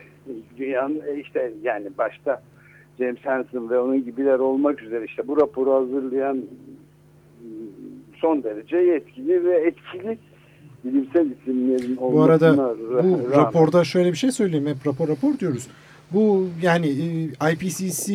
dünyanın 0.58 1.02
e, 1.06 1.20
işte 1.20 1.52
yani 1.62 1.86
başta 1.98 2.42
James 2.98 3.24
Hansen 3.24 3.70
ve 3.70 3.78
onun 3.78 4.04
gibiler 4.04 4.38
olmak 4.38 4.82
üzere 4.82 5.04
işte 5.04 5.28
bu 5.28 5.40
raporu 5.40 5.72
hazırlayan 5.74 6.44
son 8.16 8.42
derece 8.42 8.76
yetkili 8.76 9.44
ve 9.44 9.56
etkili 9.56 10.18
bilimsel 10.84 11.26
isimlerin 11.30 11.96
olmasına 11.96 12.12
Bu 12.12 12.22
arada 12.22 12.76
bu 12.78 12.94
rağmen. 12.94 13.30
raporda 13.30 13.84
şöyle 13.84 14.12
bir 14.12 14.16
şey 14.16 14.32
söyleyeyim. 14.32 14.66
Hep 14.66 14.86
rapor 14.86 15.08
rapor 15.08 15.38
diyoruz. 15.38 15.66
Bu 16.12 16.48
yani 16.62 16.86
e, 16.86 17.52
IPCC 17.52 18.14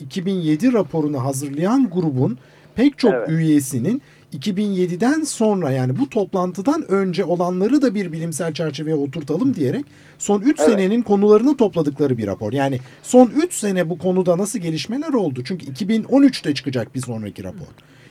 2007 0.00 0.72
raporunu 0.72 1.24
hazırlayan 1.24 1.90
grubun 1.90 2.38
pek 2.74 2.98
çok 2.98 3.14
evet. 3.14 3.28
üyesinin 3.28 4.02
2007'den 4.34 5.22
sonra 5.22 5.70
yani 5.70 5.98
bu 5.98 6.08
toplantıdan 6.08 6.90
önce 6.90 7.24
olanları 7.24 7.82
da 7.82 7.94
bir 7.94 8.12
bilimsel 8.12 8.54
çerçeveye 8.54 8.96
oturtalım 8.96 9.54
diyerek 9.54 9.84
son 10.18 10.40
3 10.40 10.46
evet. 10.46 10.70
senenin 10.70 11.02
konularını 11.02 11.56
topladıkları 11.56 12.18
bir 12.18 12.26
rapor. 12.26 12.52
Yani 12.52 12.78
son 13.02 13.30
3 13.36 13.52
sene 13.52 13.90
bu 13.90 13.98
konuda 13.98 14.38
nasıl 14.38 14.58
gelişmeler 14.58 15.12
oldu? 15.12 15.40
Çünkü 15.44 15.66
2013'te 15.66 16.54
çıkacak 16.54 16.94
bir 16.94 17.00
sonraki 17.00 17.44
rapor. 17.44 17.66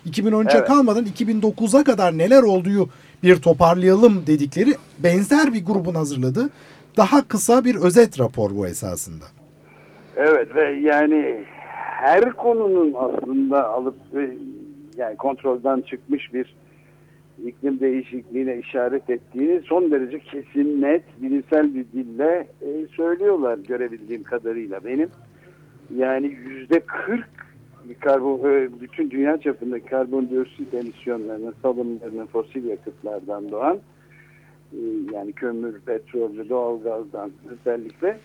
2013'e 0.09 0.57
evet. 0.57 0.67
kalmadan 0.67 1.05
2009'a 1.05 1.83
kadar 1.83 2.17
neler 2.17 2.43
olduğu 2.43 2.89
bir 3.23 3.35
toparlayalım 3.35 4.27
dedikleri 4.27 4.73
benzer 4.99 5.53
bir 5.53 5.65
grubun 5.65 5.95
hazırladığı 5.95 6.49
daha 6.97 7.27
kısa 7.27 7.65
bir 7.65 7.75
özet 7.75 8.19
rapor 8.19 8.55
bu 8.55 8.67
esasında. 8.67 9.25
Evet 10.15 10.55
ve 10.55 10.79
yani 10.79 11.45
her 12.05 12.33
konunun 12.33 12.93
aslında 12.93 13.69
alıp 13.69 13.95
yani 14.97 15.15
kontrolden 15.15 15.81
çıkmış 15.81 16.33
bir 16.33 16.55
iklim 17.45 17.79
değişikliğine 17.79 18.57
işaret 18.57 19.09
ettiğini 19.09 19.61
son 19.61 19.91
derece 19.91 20.19
kesin, 20.19 20.81
net, 20.81 21.03
bilimsel 21.21 21.75
bir 21.75 21.85
dille 21.93 22.47
e, 22.61 22.87
söylüyorlar 22.95 23.57
görebildiğim 23.57 24.23
kadarıyla 24.23 24.85
benim. 24.85 25.09
Yani 25.95 26.27
yüzde 26.27 26.79
kırk 26.79 27.29
karbon, 27.99 28.39
e, 28.39 28.69
bütün 28.81 29.11
dünya 29.11 29.37
çapında 29.37 29.85
karbondioksit 29.85 30.73
emisyonlarının 30.73 31.53
salımlarının 31.61 32.25
fosil 32.25 32.65
yakıtlardan 32.65 33.51
doğan 33.51 33.79
e, 34.73 34.79
yani 35.13 35.31
kömür, 35.33 35.79
petrol 35.79 36.37
ve 36.37 36.49
doğalgazdan 36.49 37.31
özellikle 37.49 38.17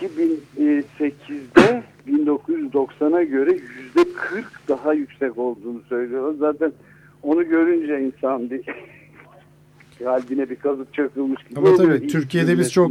2008'de 0.00 1.82
1990'a 2.08 3.22
göre 3.22 3.52
yüzde 3.52 4.12
40 4.16 4.68
daha 4.68 4.94
yüksek 4.94 5.38
olduğunu 5.38 5.80
söylüyor. 5.88 6.34
Zaten 6.38 6.72
onu 7.22 7.48
görünce 7.48 8.00
insan 8.00 8.50
bir 8.50 8.60
kalbine 10.04 10.50
bir 10.50 10.56
kazık 10.56 10.94
çakılmış 10.94 11.44
gibi 11.44 11.58
Ama 11.58 11.76
tabii 11.76 12.06
Türkiye'de 12.06 12.58
biz 12.58 12.72
çok 12.72 12.90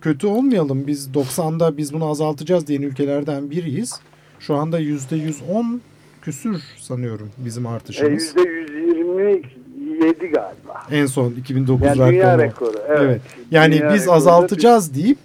kötü 0.00 0.26
olmayalım. 0.26 0.86
Biz 0.86 1.08
90'da 1.08 1.76
biz 1.76 1.92
bunu 1.92 2.10
azaltacağız 2.10 2.66
diyen 2.66 2.82
ülkelerden 2.82 3.50
biriyiz. 3.50 4.00
Şu 4.40 4.54
anda 4.54 4.78
yüzde 4.78 5.16
110 5.16 5.80
küsür 6.22 6.62
sanıyorum 6.78 7.30
bizim 7.38 7.66
artışımız. 7.66 8.22
Yüzde 8.22 8.40
127 8.40 10.28
galiba. 10.28 10.82
En 10.90 11.06
son 11.06 11.30
2009 11.30 11.86
yani 11.86 11.98
rakamı. 11.98 12.12
Dünya 12.12 12.38
rekoru. 12.38 12.78
Evet. 12.88 13.00
evet. 13.00 13.20
Yani 13.50 13.78
dünya 13.78 13.94
biz 13.94 14.08
azaltacağız 14.08 14.94
deyip 14.94 15.18
e, 15.18 15.20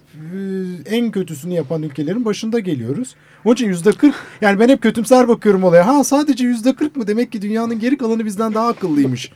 en 0.86 1.12
kötüsünü 1.12 1.54
yapan 1.54 1.84
ülkelerin 1.84 2.26
başında 2.26 2.60
geliyoruz. 2.60 3.16
Onun 3.46 3.54
için 3.54 3.68
yüzde 3.68 3.92
40 3.92 4.16
yani 4.42 4.60
ben 4.60 4.70
hep 4.70 4.82
kötümser 4.82 5.28
bakıyorum 5.28 5.64
olaya. 5.64 5.88
Ha 5.88 6.04
sadece 6.04 6.46
yüzde 6.46 6.76
40 6.76 6.96
mı 6.96 7.08
demek 7.08 7.32
ki 7.32 7.42
dünyanın 7.42 7.80
geri 7.80 7.98
kalanı 7.98 8.26
bizden 8.26 8.54
daha 8.54 8.68
akıllıymış 8.68 9.32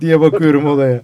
diye 0.00 0.20
bakıyorum 0.20 0.66
olaya. 0.66 1.00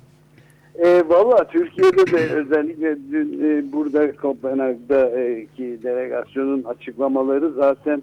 E, 0.78 1.09
Valla 1.09 1.49
Türkiye'de 1.49 2.07
de 2.07 2.35
özellikle 2.35 2.97
dün 3.12 3.45
e, 3.45 3.73
burada 3.73 4.16
Kopenhag'daki 4.16 5.78
delegasyonun 5.83 6.62
açıklamaları 6.62 7.52
zaten 7.52 8.02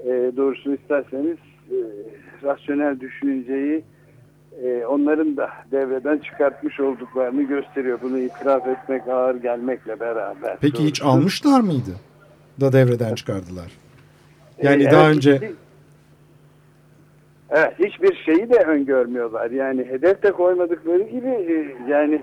e, 0.00 0.32
doğrusunu 0.36 0.74
isterseniz 0.74 1.36
e, 1.70 1.76
rasyonel 2.42 3.00
düşünceyi 3.00 3.82
e, 4.62 4.86
onların 4.86 5.36
da 5.36 5.50
devreden 5.72 6.18
çıkartmış 6.18 6.80
olduklarını 6.80 7.42
gösteriyor. 7.42 7.98
Bunu 8.02 8.18
itiraf 8.18 8.66
etmek 8.66 9.08
ağır 9.08 9.34
gelmekle 9.34 10.00
beraber. 10.00 10.56
Peki 10.60 10.74
doğrusu. 10.74 10.88
hiç 10.88 11.02
almışlar 11.02 11.60
mıydı 11.60 11.90
da 12.60 12.72
devreden 12.72 13.14
çıkardılar? 13.14 13.72
Yani 14.62 14.82
e, 14.82 14.90
daha 14.90 15.06
evet, 15.06 15.16
önce... 15.16 15.50
Evet, 17.50 17.72
hiçbir 17.78 18.16
şeyi 18.16 18.50
de 18.50 18.58
öngörmüyorlar. 18.58 19.50
Yani 19.50 19.84
hedef 19.84 20.22
de 20.22 20.32
koymadıkları 20.32 21.02
gibi 21.02 21.28
e, 21.28 21.76
yani 21.88 22.22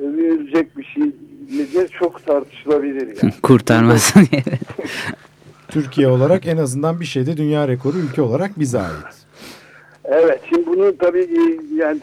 övülecek 0.00 0.78
bir 0.78 0.84
şey 0.84 1.02
midir 1.58 1.88
çok 1.88 2.26
tartışılabilir 2.26 3.06
yani. 3.22 3.32
Kurtarmasın 3.42 4.26
diye. 4.30 4.42
Türkiye 5.68 6.08
olarak 6.08 6.46
en 6.46 6.56
azından 6.56 7.00
bir 7.00 7.04
şeyde 7.04 7.36
dünya 7.36 7.68
rekoru 7.68 7.98
ülke 7.98 8.22
olarak 8.22 8.58
bize 8.58 8.78
ait. 8.78 9.26
Evet 10.04 10.40
şimdi 10.48 10.66
bunu 10.66 10.96
tabii 10.96 11.28
yani 11.74 12.00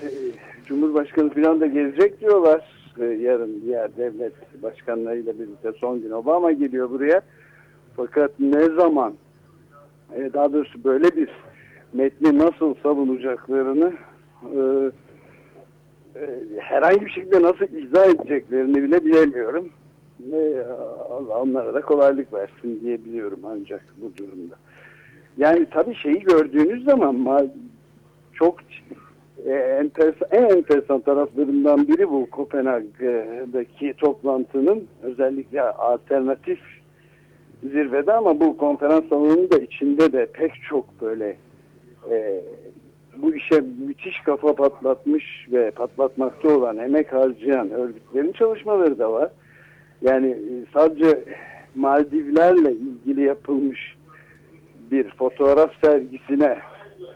Cumhurbaşkanı 0.66 1.30
falan 1.30 1.62
da 1.62 1.66
gelecek 1.66 2.22
diyorlar. 2.22 2.62
Yarın 2.98 3.62
diğer 3.66 3.98
devlet 3.98 4.64
başkanlarıyla 4.64 5.40
birlikte 5.40 5.72
son 5.80 6.02
gün 6.02 6.12
Obama 6.12 6.52
geliyor 6.52 6.90
buraya. 6.90 7.22
Fakat 7.96 8.32
ne 8.40 8.66
zaman 8.66 9.14
daha 10.34 10.54
doğrusu 10.54 10.84
böyle 10.84 11.16
bir 11.16 11.30
metni 11.94 12.38
nasıl 12.38 12.76
savunacaklarını 12.84 13.94
herhangi 16.60 17.06
bir 17.06 17.12
şekilde 17.12 17.42
nasıl 17.42 17.66
izah 17.66 18.08
edeceklerini 18.08 18.84
bile 18.84 19.06
bilemiyorum. 19.06 19.70
Ve 20.20 20.68
onlara 21.30 21.74
da 21.74 21.82
kolaylık 21.82 22.34
versin 22.34 22.80
diyebiliyorum 22.82 23.40
ancak 23.46 23.86
bu 23.98 24.18
durumda. 24.18 24.56
Yani 25.38 25.66
tabii 25.72 25.96
şeyi 25.96 26.20
gördüğünüz 26.20 26.84
zaman 26.84 27.50
çok 28.34 28.56
e, 29.46 29.52
enteresan, 29.52 30.28
en 30.32 30.44
enteresan 30.44 31.00
taraflarından 31.00 31.88
biri 31.88 32.10
bu 32.10 32.30
Kopenhag'daki 32.30 33.94
toplantının 33.94 34.88
özellikle 35.04 35.62
alternatif 35.62 36.60
zirvede 37.64 38.14
ama 38.14 38.40
bu 38.40 38.58
konferans 38.58 39.10
salonunun 39.10 39.52
da 39.52 39.58
içinde 39.58 40.14
de 40.14 40.26
pek 40.26 40.52
çok 40.70 41.02
böyle 41.02 41.38
e, 42.12 42.42
bu 43.22 43.36
işe 43.36 43.62
müthiş 43.88 44.22
kafa 44.26 44.56
patlatmış 44.56 45.48
ve 45.52 45.72
patlatmakta 45.72 46.50
olan 46.58 46.78
emek 46.78 47.14
harcayan 47.14 47.72
örgütlerin 47.72 48.32
çalışmaları 48.32 49.00
da 49.00 49.12
var. 49.12 49.30
Yani 50.02 50.38
sadece 50.74 51.24
Maldivlerle 51.76 52.72
ilgili 52.72 53.22
yapılmış 53.22 53.98
bir 54.92 55.10
fotoğraf 55.10 55.72
sergisine 55.84 56.58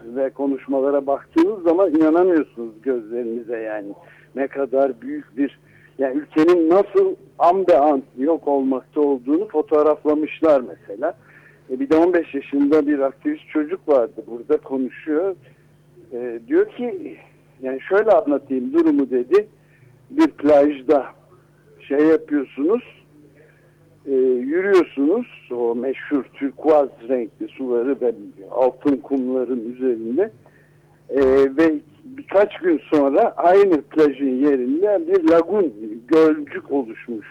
ve 0.03 0.29
konuşmalara 0.29 1.07
baktığınız 1.07 1.63
zaman 1.63 1.95
inanamıyorsunuz 1.95 2.81
gözlerinize 2.81 3.57
yani. 3.57 3.93
Ne 4.35 4.47
kadar 4.47 5.01
büyük 5.01 5.37
bir 5.37 5.59
yani 5.97 6.17
ülkenin 6.17 6.69
nasıl 6.69 7.15
an 7.39 7.67
be 7.67 7.77
an 7.77 8.03
yok 8.17 8.47
olmakta 8.47 9.01
olduğunu 9.01 9.47
fotoğraflamışlar 9.47 10.61
mesela. 10.61 11.13
E 11.69 11.79
bir 11.79 11.89
de 11.89 11.95
15 11.95 12.33
yaşında 12.33 12.87
bir 12.87 12.99
aktivist 12.99 13.47
çocuk 13.47 13.89
vardı 13.89 14.23
burada 14.27 14.57
konuşuyor. 14.57 15.35
E, 16.11 16.39
diyor 16.47 16.69
ki 16.69 17.17
yani 17.61 17.81
şöyle 17.81 18.11
anlatayım 18.11 18.73
durumu 18.73 19.09
dedi. 19.09 19.47
Bir 20.09 20.27
plajda 20.27 21.05
şey 21.79 21.99
yapıyorsunuz 21.99 22.83
e, 24.05 24.11
yürüyorsunuz 24.15 25.27
o 25.51 25.75
meşhur 25.75 26.23
türkuaz 26.23 26.89
renkli 27.09 27.47
suları 27.47 28.01
ve 28.01 28.13
altın 28.51 28.97
kumların 28.97 29.73
üzerinde 29.73 30.31
e, 31.09 31.21
ve 31.57 31.73
birkaç 32.03 32.57
gün 32.57 32.81
sonra 32.93 33.33
aynı 33.37 33.81
plajın 33.81 34.35
yerinde 34.47 35.07
bir 35.07 35.29
lagun, 35.29 35.73
gölcük 36.07 36.71
oluşmuş. 36.71 37.27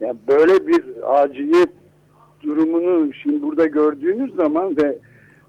Yani 0.00 0.16
böyle 0.28 0.66
bir 0.66 0.84
aciliyet 1.04 1.70
durumunu 2.42 3.12
şimdi 3.12 3.42
burada 3.42 3.66
gördüğünüz 3.66 4.34
zaman 4.34 4.76
ve 4.76 4.98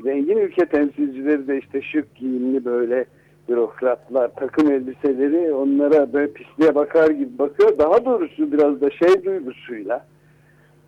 zengin 0.03 0.37
ülke 0.37 0.65
temsilcileri 0.65 1.47
de 1.47 1.57
işte 1.57 1.81
şık 1.81 2.15
giyimli 2.15 2.65
böyle 2.65 3.05
bürokratlar, 3.49 4.35
takım 4.35 4.71
elbiseleri 4.71 5.53
onlara 5.53 6.13
böyle 6.13 6.33
pisliğe 6.33 6.75
bakar 6.75 7.09
gibi 7.09 7.39
bakıyor. 7.39 7.77
Daha 7.77 8.05
doğrusu 8.05 8.51
biraz 8.51 8.81
da 8.81 8.89
şey 8.89 9.25
duygusuyla 9.25 10.05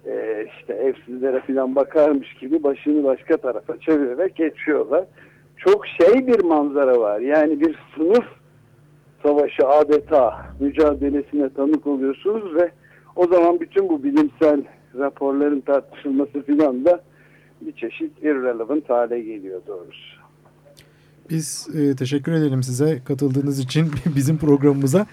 e, 0.05 0.45
işte 0.59 0.73
evsizlere 0.73 1.39
falan 1.39 1.75
bakarmış 1.75 2.33
gibi 2.33 2.63
başını 2.63 3.03
başka 3.03 3.37
tarafa 3.37 3.79
çevirerek 3.79 4.35
geçiyorlar. 4.35 5.05
Çok 5.57 5.87
şey 5.87 6.27
bir 6.27 6.43
manzara 6.43 6.99
var. 6.99 7.19
Yani 7.19 7.59
bir 7.59 7.79
sınıf 7.95 8.25
savaşı 9.23 9.67
adeta 9.67 10.37
mücadelesine 10.59 11.49
tanık 11.49 11.87
oluyorsunuz 11.87 12.55
ve 12.55 12.71
o 13.15 13.27
zaman 13.27 13.59
bütün 13.59 13.89
bu 13.89 14.03
bilimsel 14.03 14.63
raporların 14.97 15.59
tartışılması 15.59 16.41
filan 16.41 16.85
da 16.85 17.01
bir 17.61 17.71
çeşit 17.71 18.11
irrelevant 18.23 18.89
hale 18.89 19.21
geliyor 19.21 19.61
doğrusu. 19.67 20.19
Biz 21.29 21.67
e, 21.75 21.95
teşekkür 21.95 22.31
edelim 22.31 22.63
size 22.63 22.99
katıldığınız 23.05 23.59
için 23.59 23.91
bizim 24.15 24.37
programımıza. 24.37 25.05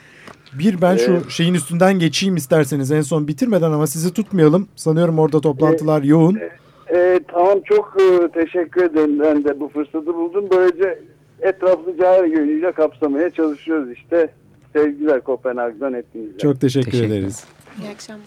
Bir 0.59 0.81
ben 0.83 0.97
şu 0.97 1.13
evet. 1.13 1.31
şeyin 1.31 1.55
üstünden 1.55 1.99
geçeyim 1.99 2.37
isterseniz 2.37 2.93
en 2.93 3.01
son 3.01 3.29
bitirmeden 3.29 3.73
ama 3.73 3.87
sizi 3.87 4.15
tutmayalım. 4.15 4.69
Sanıyorum 4.77 5.19
orada 5.19 5.41
toplantılar 5.41 6.03
e, 6.03 6.07
yoğun. 6.07 6.35
E, 6.35 6.51
e, 6.97 7.21
tamam 7.29 7.61
çok 7.65 7.97
e, 8.01 8.29
teşekkür 8.29 8.85
ederim. 8.85 9.21
Ben 9.21 9.45
de 9.45 9.61
bu 9.61 9.69
fırsatı 9.69 10.07
buldum. 10.07 10.49
Böylece 10.51 10.99
etraflıca 11.41 12.13
her 12.13 12.25
yönüyle 12.25 12.73
kapsamaya 12.73 13.31
çalışıyoruz 13.31 13.91
işte. 13.91 14.31
Sevgiler 14.73 15.21
Kopenhag'dan 15.21 15.95
hepinize. 15.95 16.39
Çok 16.39 16.61
teşekkür, 16.61 16.91
teşekkür 16.91 17.15
ederiz. 17.15 17.45
İyi 17.83 17.91
akşamlar. 17.91 18.27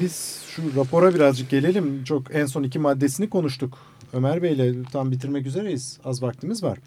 Biz 0.00 0.39
şu 0.56 0.62
rapora 0.76 1.14
birazcık 1.14 1.50
gelelim. 1.50 2.04
Çok 2.04 2.34
en 2.34 2.46
son 2.46 2.62
iki 2.62 2.78
maddesini 2.78 3.30
konuştuk. 3.30 3.78
Ömer 4.12 4.42
Bey'le 4.42 4.84
tam 4.92 5.10
bitirmek 5.10 5.46
üzereyiz. 5.46 5.98
Az 6.04 6.22
vaktimiz 6.22 6.62
var. 6.62 6.78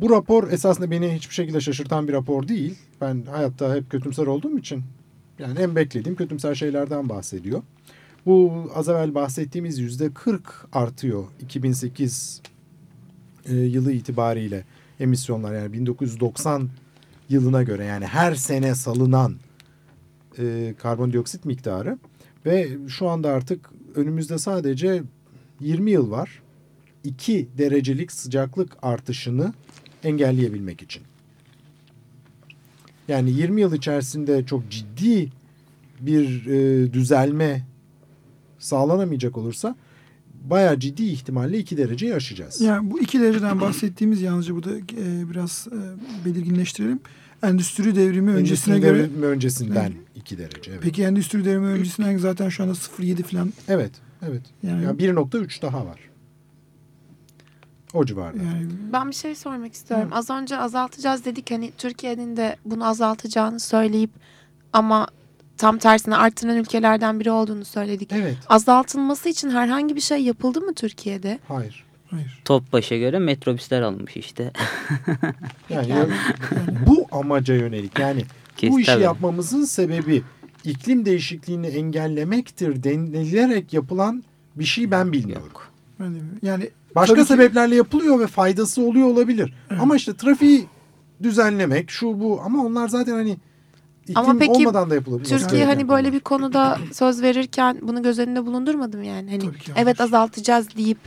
Bu 0.00 0.10
rapor 0.10 0.50
esasında 0.50 0.90
beni 0.90 1.14
hiçbir 1.14 1.34
şekilde 1.34 1.60
şaşırtan 1.60 2.08
bir 2.08 2.12
rapor 2.12 2.48
değil. 2.48 2.78
Ben 3.00 3.22
hayatta 3.30 3.74
hep 3.74 3.90
kötümser 3.90 4.26
olduğum 4.26 4.58
için 4.58 4.82
yani 5.38 5.58
en 5.58 5.76
beklediğim 5.76 6.16
kötümser 6.16 6.54
şeylerden 6.54 7.08
bahsediyor. 7.08 7.62
Bu 8.26 8.52
az 8.74 8.88
evvel 8.88 9.14
bahsettiğimiz 9.14 9.78
yüzde 9.78 10.14
40 10.14 10.68
artıyor 10.72 11.24
2008 11.40 12.42
e, 13.46 13.54
yılı 13.54 13.92
itibariyle 13.92 14.64
emisyonlar 15.00 15.54
yani 15.54 15.72
1990 15.72 16.68
yılına 17.28 17.62
göre 17.62 17.84
yani 17.84 18.06
her 18.06 18.34
sene 18.34 18.74
salınan 18.74 19.36
e, 20.38 20.74
karbondioksit 20.78 21.44
miktarı 21.44 21.98
ve 22.46 22.68
şu 22.88 23.08
anda 23.08 23.30
artık 23.30 23.70
önümüzde 23.94 24.38
sadece 24.38 25.02
20 25.60 25.90
yıl 25.90 26.10
var. 26.10 26.42
2 27.04 27.48
derecelik 27.58 28.12
sıcaklık 28.12 28.76
artışını 28.82 29.52
engelleyebilmek 30.04 30.82
için. 30.82 31.02
Yani 33.08 33.30
20 33.30 33.60
yıl 33.60 33.74
içerisinde 33.74 34.46
çok 34.46 34.70
ciddi 34.70 35.30
bir 36.00 36.46
e, 36.46 36.92
düzelme 36.92 37.66
sağlanamayacak 38.58 39.38
olursa 39.38 39.76
bayağı 40.44 40.78
ciddi 40.78 41.04
ihtimalle 41.04 41.58
2 41.58 41.76
dereceyi 41.76 42.14
aşacağız. 42.14 42.60
Yani 42.60 42.90
bu 42.90 43.00
2 43.00 43.20
dereceden 43.20 43.60
bahsettiğimiz 43.60 44.22
yalnızca 44.22 44.54
burada 44.54 44.78
e, 44.78 45.30
biraz 45.30 45.68
e, 45.72 45.78
belirginleştirelim. 46.24 47.00
Endüstri 47.44 47.96
devrimi 47.96 48.30
endüstri 48.30 48.40
öncesine 48.40 48.82
devrimi 48.82 49.20
göre 49.20 49.26
öncesinden 49.26 49.92
2 50.14 50.38
derece. 50.38 50.70
Evet. 50.70 50.80
Peki 50.82 51.02
endüstri 51.02 51.44
devrimi 51.44 51.66
öncesinden 51.66 52.16
zaten 52.18 52.48
şu 52.48 52.62
anda 52.62 52.72
0.7 52.72 53.22
falan. 53.22 53.52
Evet, 53.68 53.92
evet. 54.22 54.42
Yani, 54.62 54.84
yani 54.84 54.98
1.3 54.98 55.62
daha 55.62 55.86
var. 55.86 56.00
O 57.94 58.04
civarda. 58.06 58.42
Yani... 58.42 58.66
Ben 58.92 59.08
bir 59.10 59.14
şey 59.14 59.34
sormak 59.34 59.74
istiyorum. 59.74 60.10
Hı. 60.10 60.14
Az 60.14 60.30
önce 60.30 60.56
azaltacağız 60.56 61.24
dedik 61.24 61.50
hani 61.50 61.72
Türkiye'nin 61.78 62.36
de 62.36 62.56
bunu 62.64 62.86
azaltacağını 62.86 63.60
söyleyip 63.60 64.10
ama 64.72 65.06
tam 65.56 65.78
tersine 65.78 66.16
arttıran 66.16 66.56
ülkelerden 66.56 67.20
biri 67.20 67.30
olduğunu 67.30 67.64
söyledik. 67.64 68.10
Evet. 68.12 68.36
Azaltılması 68.48 69.28
için 69.28 69.50
herhangi 69.50 69.96
bir 69.96 70.00
şey 70.00 70.22
yapıldı 70.22 70.60
mı 70.60 70.74
Türkiye'de? 70.74 71.38
Hayır. 71.48 71.83
Hayır. 72.14 72.40
Topbaş'a 72.44 72.96
göre 72.96 73.18
metrobüsler 73.18 73.82
alınmış 73.82 74.16
işte. 74.16 74.52
Yani 75.70 75.94
bu 76.86 77.06
amaca 77.12 77.54
yönelik 77.54 77.98
yani 77.98 78.24
Kes- 78.56 78.70
bu 78.72 78.80
işi 78.80 78.86
tabii. 78.86 79.02
yapmamızın 79.02 79.64
sebebi 79.64 80.22
iklim 80.64 81.04
değişikliğini 81.04 81.66
engellemektir 81.66 82.82
denilerek 82.82 83.72
yapılan 83.72 84.24
bir 84.56 84.64
şey 84.64 84.90
ben 84.90 85.12
bilmiyorum. 85.12 85.50
Yok. 85.52 85.70
Yani 86.42 86.70
Başka 86.94 87.14
tabii 87.14 87.22
ki- 87.24 87.28
sebeplerle 87.28 87.74
yapılıyor 87.76 88.20
ve 88.20 88.26
faydası 88.26 88.82
oluyor 88.82 89.06
olabilir. 89.08 89.54
Ama 89.80 89.96
işte 89.96 90.14
trafiği 90.16 90.66
düzenlemek 91.22 91.90
şu 91.90 92.20
bu 92.20 92.40
ama 92.44 92.64
onlar 92.64 92.88
zaten 92.88 93.12
hani 93.12 93.36
iklim 94.02 94.16
Ama 94.16 94.38
peki 94.38 94.52
olmadan 94.52 94.90
da 94.90 94.94
yapılabilir. 94.94 95.28
Türkiye 95.38 95.64
hani 95.64 95.88
böyle 95.88 96.12
bir 96.12 96.20
konuda 96.20 96.78
söz 96.92 97.22
verirken 97.22 97.78
bunu 97.82 98.02
göz 98.02 98.18
önünde 98.18 98.46
bulundurmadım 98.46 99.02
yani. 99.02 99.30
Hani 99.30 99.40
ki 99.58 99.72
evet 99.76 100.00
azaltacağız 100.00 100.76
deyip 100.76 100.98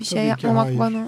bir 0.00 0.04
şey 0.04 0.24
yapmamak 0.24 0.66
hayır. 0.66 0.78
bana. 0.78 1.06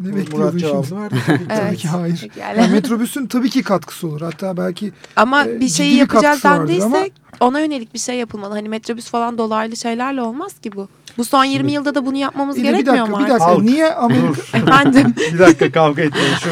ne 0.00 0.24
şimdi? 0.24 0.58
cevabını 0.58 1.02
verdi. 1.02 1.14
Tabii 1.26 1.38
ki. 1.38 1.48
Tabii 1.48 1.60
Evet. 1.60 1.78
ki 1.78 1.88
hayır. 1.88 2.28
Yani 2.40 2.72
metrobüsün 2.72 3.26
tabii 3.26 3.50
ki 3.50 3.62
katkısı 3.62 4.08
olur. 4.08 4.20
Hatta 4.20 4.56
belki 4.56 4.92
Ama 5.16 5.44
e, 5.46 5.60
bir 5.60 5.68
şeyi 5.68 5.94
yapacağız 5.96 6.40
katkısı 6.42 6.48
vardır 6.48 6.68
dendiyse 6.68 7.10
ona 7.40 7.60
yönelik 7.60 7.94
bir 7.94 7.98
şey 7.98 8.16
yapılmalı. 8.16 8.54
Hani 8.54 8.68
metrobüs 8.68 9.06
falan 9.10 9.38
dolaylı 9.38 9.76
şeylerle 9.76 10.22
olmaz 10.22 10.58
ki 10.58 10.72
bu. 10.72 10.88
Bu 11.18 11.24
son 11.24 11.44
20 11.44 11.72
yılda 11.72 11.94
da 11.94 12.06
bunu 12.06 12.16
yapmamız 12.16 12.56
İyi 12.56 12.64
de 12.64 12.64
bir 12.68 12.72
gerekmiyor 12.72 12.98
dakika 13.06 13.18
mu 13.18 13.24
bir 13.24 13.30
dakika 13.30 13.46
Halk. 13.46 13.62
niye 13.62 13.92
Amerika 13.92 14.40
Efendim. 14.58 15.14
bir 15.34 15.38
dakika 15.38 15.72
kavga 15.72 16.02
etmeyin. 16.02 16.34
Şu 16.34 16.50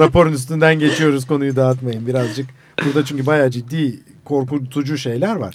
raporun 0.00 0.32
üstünden 0.32 0.78
geçiyoruz 0.78 1.26
konuyu 1.26 1.56
dağıtmayın 1.56 2.06
birazcık. 2.06 2.46
Burada 2.84 3.04
çünkü 3.04 3.26
bayağı 3.26 3.50
ciddi 3.50 4.00
korkutucu 4.24 4.98
şeyler 4.98 5.36
var. 5.36 5.54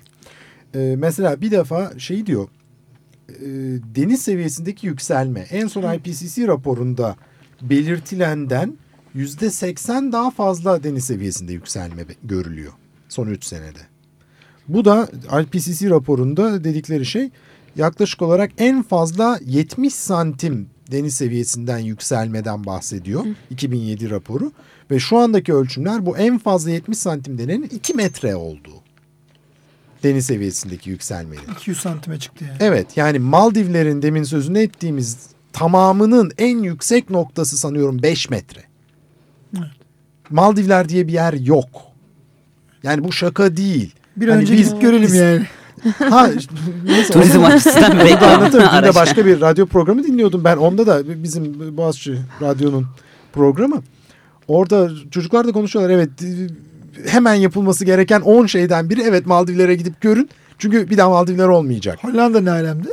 Ee, 0.75 0.95
mesela 0.97 1.41
bir 1.41 1.51
defa 1.51 1.91
şey 1.99 2.25
diyor. 2.25 2.47
E, 3.29 3.45
deniz 3.95 4.21
seviyesindeki 4.21 4.87
yükselme 4.87 5.39
en 5.39 5.67
son 5.67 5.93
IPCC 5.93 6.47
raporunda 6.47 7.15
belirtilenden 7.61 8.77
yüzde 9.13 9.49
seksen 9.49 10.11
daha 10.11 10.31
fazla 10.31 10.83
deniz 10.83 11.03
seviyesinde 11.03 11.53
yükselme 11.53 12.03
görülüyor 12.23 12.73
son 13.09 13.27
3 13.27 13.45
senede. 13.45 13.79
Bu 14.67 14.85
da 14.85 15.09
IPCC 15.41 15.89
raporunda 15.89 16.63
dedikleri 16.63 17.05
şey 17.05 17.29
yaklaşık 17.75 18.21
olarak 18.21 18.51
en 18.57 18.83
fazla 18.83 19.39
70 19.45 19.93
santim 19.93 20.69
deniz 20.91 21.15
seviyesinden 21.15 21.79
yükselmeden 21.79 22.65
bahsediyor. 22.65 23.25
2007 23.49 24.09
raporu 24.09 24.51
ve 24.91 24.99
şu 24.99 25.17
andaki 25.17 25.53
ölçümler 25.53 26.05
bu 26.05 26.17
en 26.17 26.37
fazla 26.37 26.71
70 26.71 26.97
santim 26.97 27.37
denenin 27.37 27.63
2 27.63 27.93
metre 27.93 28.35
olduğu. 28.35 28.86
Deniz 30.03 30.25
seviyesindeki 30.25 30.89
yükselmenin. 30.89 31.41
200 31.53 31.79
santime 31.79 32.19
çıktı 32.19 32.45
yani. 32.45 32.57
Evet 32.59 32.97
yani 32.97 33.19
Maldivlerin 33.19 34.01
demin 34.01 34.23
sözünü 34.23 34.59
ettiğimiz 34.59 35.17
tamamının 35.53 36.31
en 36.37 36.57
yüksek 36.57 37.09
noktası 37.09 37.57
sanıyorum 37.57 38.03
5 38.03 38.29
metre. 38.29 38.61
Evet. 39.57 39.67
Maldivler 40.29 40.89
diye 40.89 41.07
bir 41.07 41.13
yer 41.13 41.33
yok. 41.33 41.69
Yani 42.83 43.03
bu 43.03 43.11
şaka 43.11 43.57
değil. 43.57 43.93
Bir 44.17 44.27
Hani 44.27 44.41
önce 44.41 44.53
biz- 44.53 44.67
gidip 44.69 44.81
görelim 44.81 45.03
biz- 45.03 45.15
yani. 45.15 45.45
Ha, 45.99 46.29
neyse, 46.85 47.13
Turizm 47.13 47.43
açısından 47.43 47.97
belki 47.99 48.25
anlatırım. 48.25 48.69
Dün 48.77 48.83
de 48.87 48.95
başka 48.95 49.25
bir 49.25 49.41
radyo 49.41 49.65
programı 49.65 50.03
dinliyordum 50.03 50.43
ben. 50.43 50.57
Onda 50.57 50.87
da 50.87 51.23
bizim 51.23 51.77
Boğaziçi 51.77 52.17
Radyo'nun 52.41 52.87
programı. 53.33 53.81
Orada 54.47 54.89
çocuklar 55.11 55.47
da 55.47 55.51
konuşuyorlar. 55.51 55.93
Evet 55.95 56.09
hemen 57.05 57.33
yapılması 57.33 57.85
gereken 57.85 58.21
10 58.21 58.45
şeyden 58.45 58.89
biri. 58.89 59.01
Evet 59.01 59.25
Maldivlere 59.25 59.75
gidip 59.75 60.01
görün. 60.01 60.29
Çünkü 60.57 60.89
bir 60.89 60.97
daha 60.97 61.09
Maldivler 61.09 61.47
olmayacak. 61.47 62.03
Hollanda 62.03 62.41
ne 62.41 62.51
alemde? 62.51 62.89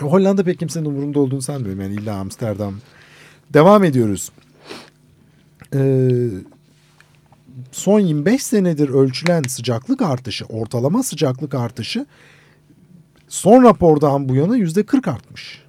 Hollanda 0.00 0.44
pek 0.44 0.58
kimsenin 0.58 0.84
umurunda 0.84 1.20
olduğunu 1.20 1.42
sanmıyorum. 1.42 1.80
Yani 1.80 1.94
illa 1.94 2.16
Amsterdam. 2.16 2.74
Devam 3.54 3.84
ediyoruz. 3.84 4.30
Ee, 5.74 6.28
son 7.72 8.00
25 8.00 8.42
senedir 8.42 8.88
ölçülen 8.88 9.42
sıcaklık 9.42 10.02
artışı, 10.02 10.44
ortalama 10.44 11.02
sıcaklık 11.02 11.54
artışı 11.54 12.06
son 13.28 13.62
rapordan 13.62 14.28
bu 14.28 14.34
yana 14.34 14.56
yüzde 14.56 14.82
40 14.86 15.08
artmış. 15.08 15.62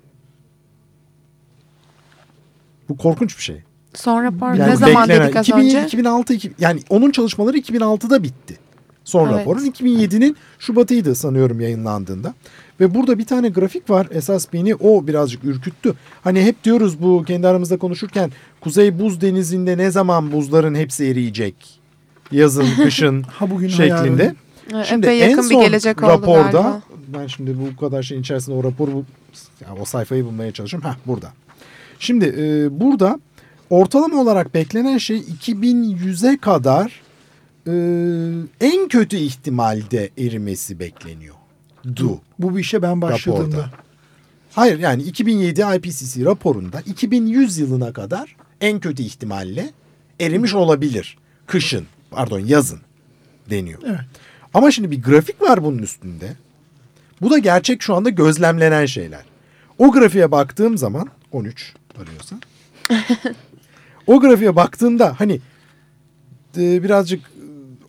Bu 2.89 2.97
korkunç 2.97 3.38
bir 3.38 3.43
şey. 3.43 3.63
Son 3.98 4.24
rapor 4.24 4.54
Yani 4.54 4.72
ne 4.72 4.76
zaman 4.76 5.10
beklenen- 5.10 5.24
dedik 5.26 5.36
az 5.36 5.48
2007, 5.48 5.78
önce? 5.78 5.86
2006, 5.88 6.34
iki- 6.34 6.52
yani 6.60 6.80
onun 6.90 7.12
çalışmaları 7.12 7.58
2006'da 7.58 8.24
bitti. 8.24 8.58
Son 9.04 9.28
Evet. 9.30 9.40
raporun 9.40 9.66
2007'nin 9.66 10.38
Şubat'ıydı 10.60 11.16
sanıyorum 11.16 11.62
yayınlandığında. 11.62 12.34
Ve 12.80 12.96
burada 12.96 13.18
bir 13.20 13.26
tane 13.26 13.50
grafik 13.50 13.90
var. 13.90 14.08
Esas 14.12 14.54
beni 14.54 14.76
o 14.76 15.08
birazcık 15.08 15.44
ürküttü. 15.44 15.94
Hani 16.24 16.42
hep 16.44 16.64
diyoruz 16.64 17.02
bu 17.02 17.24
kendi 17.28 17.48
aramızda 17.48 17.78
konuşurken 17.78 18.32
Kuzey 18.62 19.00
Buz 19.00 19.22
Denizi'nde 19.22 19.78
ne 19.78 19.92
zaman 19.92 20.32
buzların 20.32 20.76
hepsi 20.76 21.06
eriyecek? 21.06 21.56
Yazın, 22.32 22.66
kışın 22.84 23.22
Ha 23.24 23.50
bugün 23.50 23.68
şeklinde. 23.68 24.36
Şimdi 24.84 25.06
Epey 25.06 25.24
en 25.24 25.30
yakın 25.30 25.50
bir 25.50 25.56
son 25.56 25.64
gelecek 25.64 26.04
oldu 26.04 26.12
raporda 26.12 26.42
galiba. 26.52 26.82
ben 27.08 27.28
şimdi 27.28 27.56
bu 27.60 27.80
kadar 27.80 28.04
şeyin 28.04 28.22
içerisinde 28.22 28.56
o 28.56 28.64
raporu 28.64 28.92
bu, 28.94 29.06
ya 29.62 29.68
o 29.82 29.86
sayfayı 29.86 30.26
bulmaya 30.26 30.52
çalışıyorum. 30.52 30.90
Heh 30.90 30.96
burada. 31.08 31.32
Şimdi 32.00 32.26
e, 32.38 32.80
burada 32.80 33.20
ortalama 33.69 34.21
olarak 34.21 34.53
beklenen 34.53 34.97
şey 34.97 35.17
2100'e 35.17 36.38
kadar 36.38 37.01
e, 37.67 37.73
en 38.62 38.88
kötü 38.88 39.17
ihtimalde 39.17 40.10
erimesi 40.17 40.80
bekleniyor. 40.80 41.36
Du. 41.95 42.21
Bu 42.39 42.56
bir 42.56 42.62
işe 42.62 42.82
ben 42.82 43.01
başladığımda. 43.01 43.58
Raporda. 43.58 43.69
Hayır 44.53 44.80
yani 44.80 45.03
2007 45.03 45.62
IPCC 45.75 46.25
raporunda 46.25 46.82
2100 46.82 47.58
yılına 47.58 47.93
kadar 47.93 48.36
en 48.62 48.80
kötü 48.80 49.03
ihtimalle 49.03 49.69
erimiş 50.19 50.53
olabilir. 50.53 51.17
Kışın 51.47 51.86
pardon 52.12 52.39
yazın 52.39 52.80
deniyor. 53.49 53.80
Evet. 53.86 53.99
Ama 54.53 54.71
şimdi 54.71 54.91
bir 54.91 55.03
grafik 55.03 55.41
var 55.41 55.63
bunun 55.63 55.77
üstünde. 55.77 56.36
Bu 57.21 57.32
da 57.32 57.38
gerçek 57.38 57.82
şu 57.82 57.95
anda 57.95 58.10
gözlemlenen 58.10 58.86
şeyler. 58.86 59.21
O 59.77 59.91
grafiğe 59.91 60.32
baktığım 60.32 60.77
zaman 60.77 61.10
13 61.32 61.73
arıyorsan. 62.01 62.41
o 64.08 64.20
grafiğe 64.20 64.56
baktığımda 64.56 65.15
hani 65.20 65.39
e, 66.58 66.84
birazcık 66.84 67.20
e, 67.20 67.43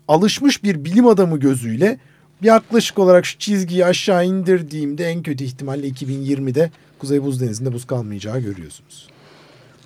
alışmış 0.08 0.64
bir 0.64 0.84
bilim 0.84 1.06
adamı 1.06 1.40
gözüyle 1.40 1.98
yaklaşık 2.42 2.98
olarak 2.98 3.26
şu 3.26 3.38
çizgiyi 3.38 3.86
aşağı 3.86 4.26
indirdiğimde 4.26 5.04
en 5.04 5.22
kötü 5.22 5.44
ihtimalle 5.44 5.88
2020'de 5.88 6.70
Kuzey 6.98 7.22
Buz 7.22 7.40
Denizi'nde 7.40 7.72
buz 7.72 7.86
kalmayacağı 7.86 8.40
görüyorsunuz. 8.40 9.08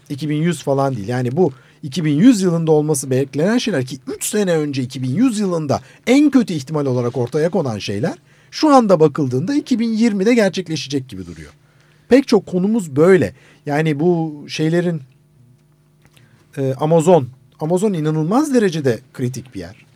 2100 0.09 0.63
falan 0.63 0.97
değil. 0.97 1.09
Yani 1.09 1.37
bu 1.37 1.53
2100 1.83 2.43
yılında 2.43 2.73
olması 2.73 3.11
beklenen 3.11 3.59
şeyler 3.59 3.85
ki 3.85 3.99
3 4.17 4.25
sene 4.25 4.57
önce 4.57 4.83
2100 4.83 5.39
yılında 5.39 5.81
en 6.07 6.31
kötü 6.31 6.55
ihtimal 6.55 6.87
olarak 6.87 7.17
ortaya 7.17 7.49
konan 7.49 7.79
şeyler 7.79 8.15
şu 8.51 8.75
anda 8.75 9.01
bakıldığında 9.01 9.57
2020'de 9.57 10.35
gerçekleşecek 10.35 11.09
gibi 11.09 11.27
duruyor. 11.27 11.53
Pek 12.09 12.29
çok 12.29 12.47
konumuz 12.47 12.97
böyle. 12.97 13.35
Yani 13.67 14.01
bu 14.01 14.45
şeylerin 14.49 15.03
e, 16.57 16.75
Amazon, 16.75 17.29
Amazon 17.61 17.93
inanılmaz 17.93 18.55
derecede 18.55 18.99
kritik 19.13 19.55
bir 19.55 19.61
yer. 19.61 19.87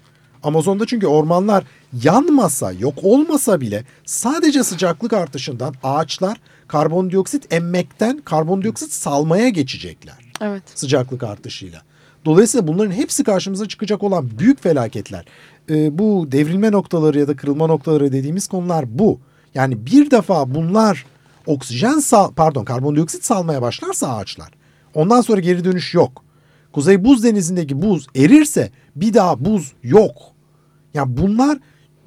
Amazon'da 0.43 0.87
çünkü 0.87 1.07
ormanlar 1.07 1.65
yanmasa, 2.03 2.73
yok 2.73 2.95
olmasa 3.03 3.61
bile 3.61 3.85
sadece 4.05 4.65
sıcaklık 4.65 5.13
artışından 5.13 5.75
ağaçlar 5.83 6.41
karbondioksit 6.69 7.53
emmekten 7.55 8.21
karbondioksit 8.25 8.93
salmaya 8.93 9.49
geçecekler 9.49 10.17
Evet. 10.41 10.63
sıcaklık 10.75 11.23
artışıyla. 11.23 11.83
Dolayısıyla 12.25 12.69
bunların 12.69 12.93
hepsi 12.93 13.25
karşımıza 13.25 13.69
çıkacak 13.69 14.03
olan 14.03 14.39
büyük 14.39 14.63
felaketler. 14.63 15.25
Ee, 15.71 15.99
bu 15.99 16.29
devrilme 16.33 16.73
noktaları 16.73 17.19
ya 17.19 17.29
da 17.29 17.37
kırılma 17.37 17.67
noktaları 17.67 18.13
dediğimiz 18.13 18.47
konular 18.47 18.99
bu. 18.99 19.21
Yani 19.55 19.87
bir 19.87 20.11
defa 20.11 20.55
bunlar 20.55 21.07
oksijen 21.47 21.99
sal 21.99 22.33
pardon 22.33 22.65
karbondioksit 22.65 23.25
salmaya 23.25 23.63
başlarsa 23.63 24.17
ağaçlar 24.17 24.51
ondan 24.95 25.21
sonra 25.21 25.41
geri 25.41 25.65
dönüş 25.65 25.95
yok. 25.95 26.26
Kuzey 26.73 27.05
Buz 27.05 27.25
Denizi'ndeki 27.25 27.83
buz 27.83 28.07
erirse 28.17 28.71
bir 28.97 29.15
daha 29.15 29.45
buz 29.45 29.73
yok. 29.83 30.13
Yani 30.95 31.17
bunlar 31.17 31.59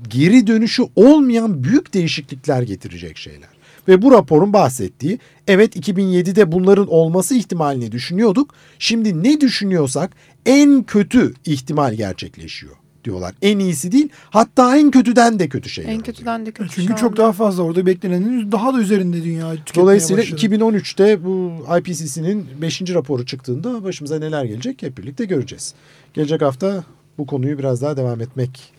geri 0.10 0.48
dönüşü 0.48 0.84
olmayan 0.95 1.63
büyük 1.63 1.93
değişiklikler 1.93 2.62
getirecek 2.62 3.17
şeyler. 3.17 3.50
Ve 3.88 4.02
bu 4.02 4.12
raporun 4.12 4.54
bahsettiği 4.54 5.19
evet 5.48 5.76
2007'de 5.76 6.52
bunların 6.52 6.88
olması 6.88 7.36
ihtimalini 7.36 7.91
düşünüyorduk. 7.91 8.54
Şimdi 8.80 9.24
ne 9.24 9.41
düşünüyorsak 9.41 10.12
en 10.45 10.84
kötü 10.84 11.34
ihtimal 11.45 11.93
gerçekleşiyor 11.93 12.76
diyorlar. 13.04 13.34
En 13.42 13.60
iyisi 13.60 13.92
değil 13.92 14.10
hatta 14.30 14.78
en 14.78 14.92
kötüden 14.92 15.40
de 15.40 15.50
kötü 15.50 15.70
şeyler. 15.70 15.92
En 15.92 16.02
kötüden 16.02 16.34
oluyor. 16.34 16.46
de 16.46 16.52
kötü. 16.52 16.76
Çünkü 16.76 16.96
çok 16.96 17.18
daha 17.18 17.32
fazla 17.32 17.64
orada 17.64 17.86
beklenenin 17.86 18.52
daha 18.52 18.74
da 18.74 18.80
üzerinde 18.80 19.24
dünya 19.24 19.54
Dolayısıyla 19.76 20.24
başladı. 20.24 20.42
2013'te 20.42 21.24
bu 21.24 21.52
IPCC'nin 21.80 22.48
5. 22.62 22.82
raporu 22.82 23.26
çıktığında 23.26 23.84
başımıza 23.84 24.20
neler 24.20 24.46
gelecek 24.46 24.82
hep 24.82 24.98
birlikte 24.98 25.26
göreceğiz. 25.26 25.74
Gelecek 26.14 26.42
hafta 26.42 26.84
bu 27.18 27.28
konuyu 27.28 27.60
biraz 27.60 27.82
daha 27.82 27.98
devam 27.98 28.22
etmek 28.22 28.74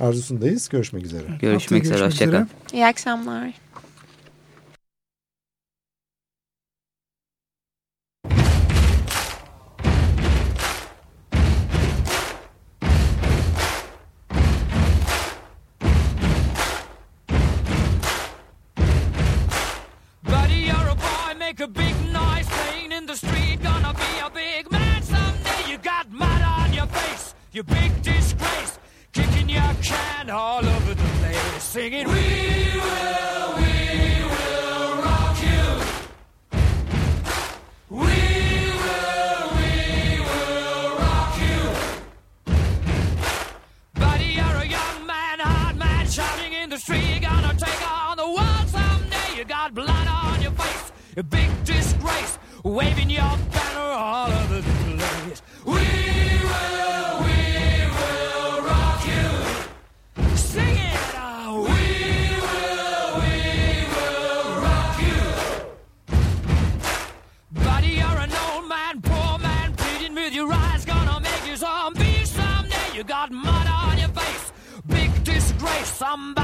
arzusundayız. 0.00 0.68
Görüşmek 0.68 1.04
üzere. 1.04 1.22
Görüşmek, 1.40 1.84
Haftaya 1.84 1.96
üzere. 1.96 2.06
Hoşçakalın. 2.06 2.48
İyi 2.72 2.86
akşamlar. 2.86 3.63
somebody. 76.14 76.43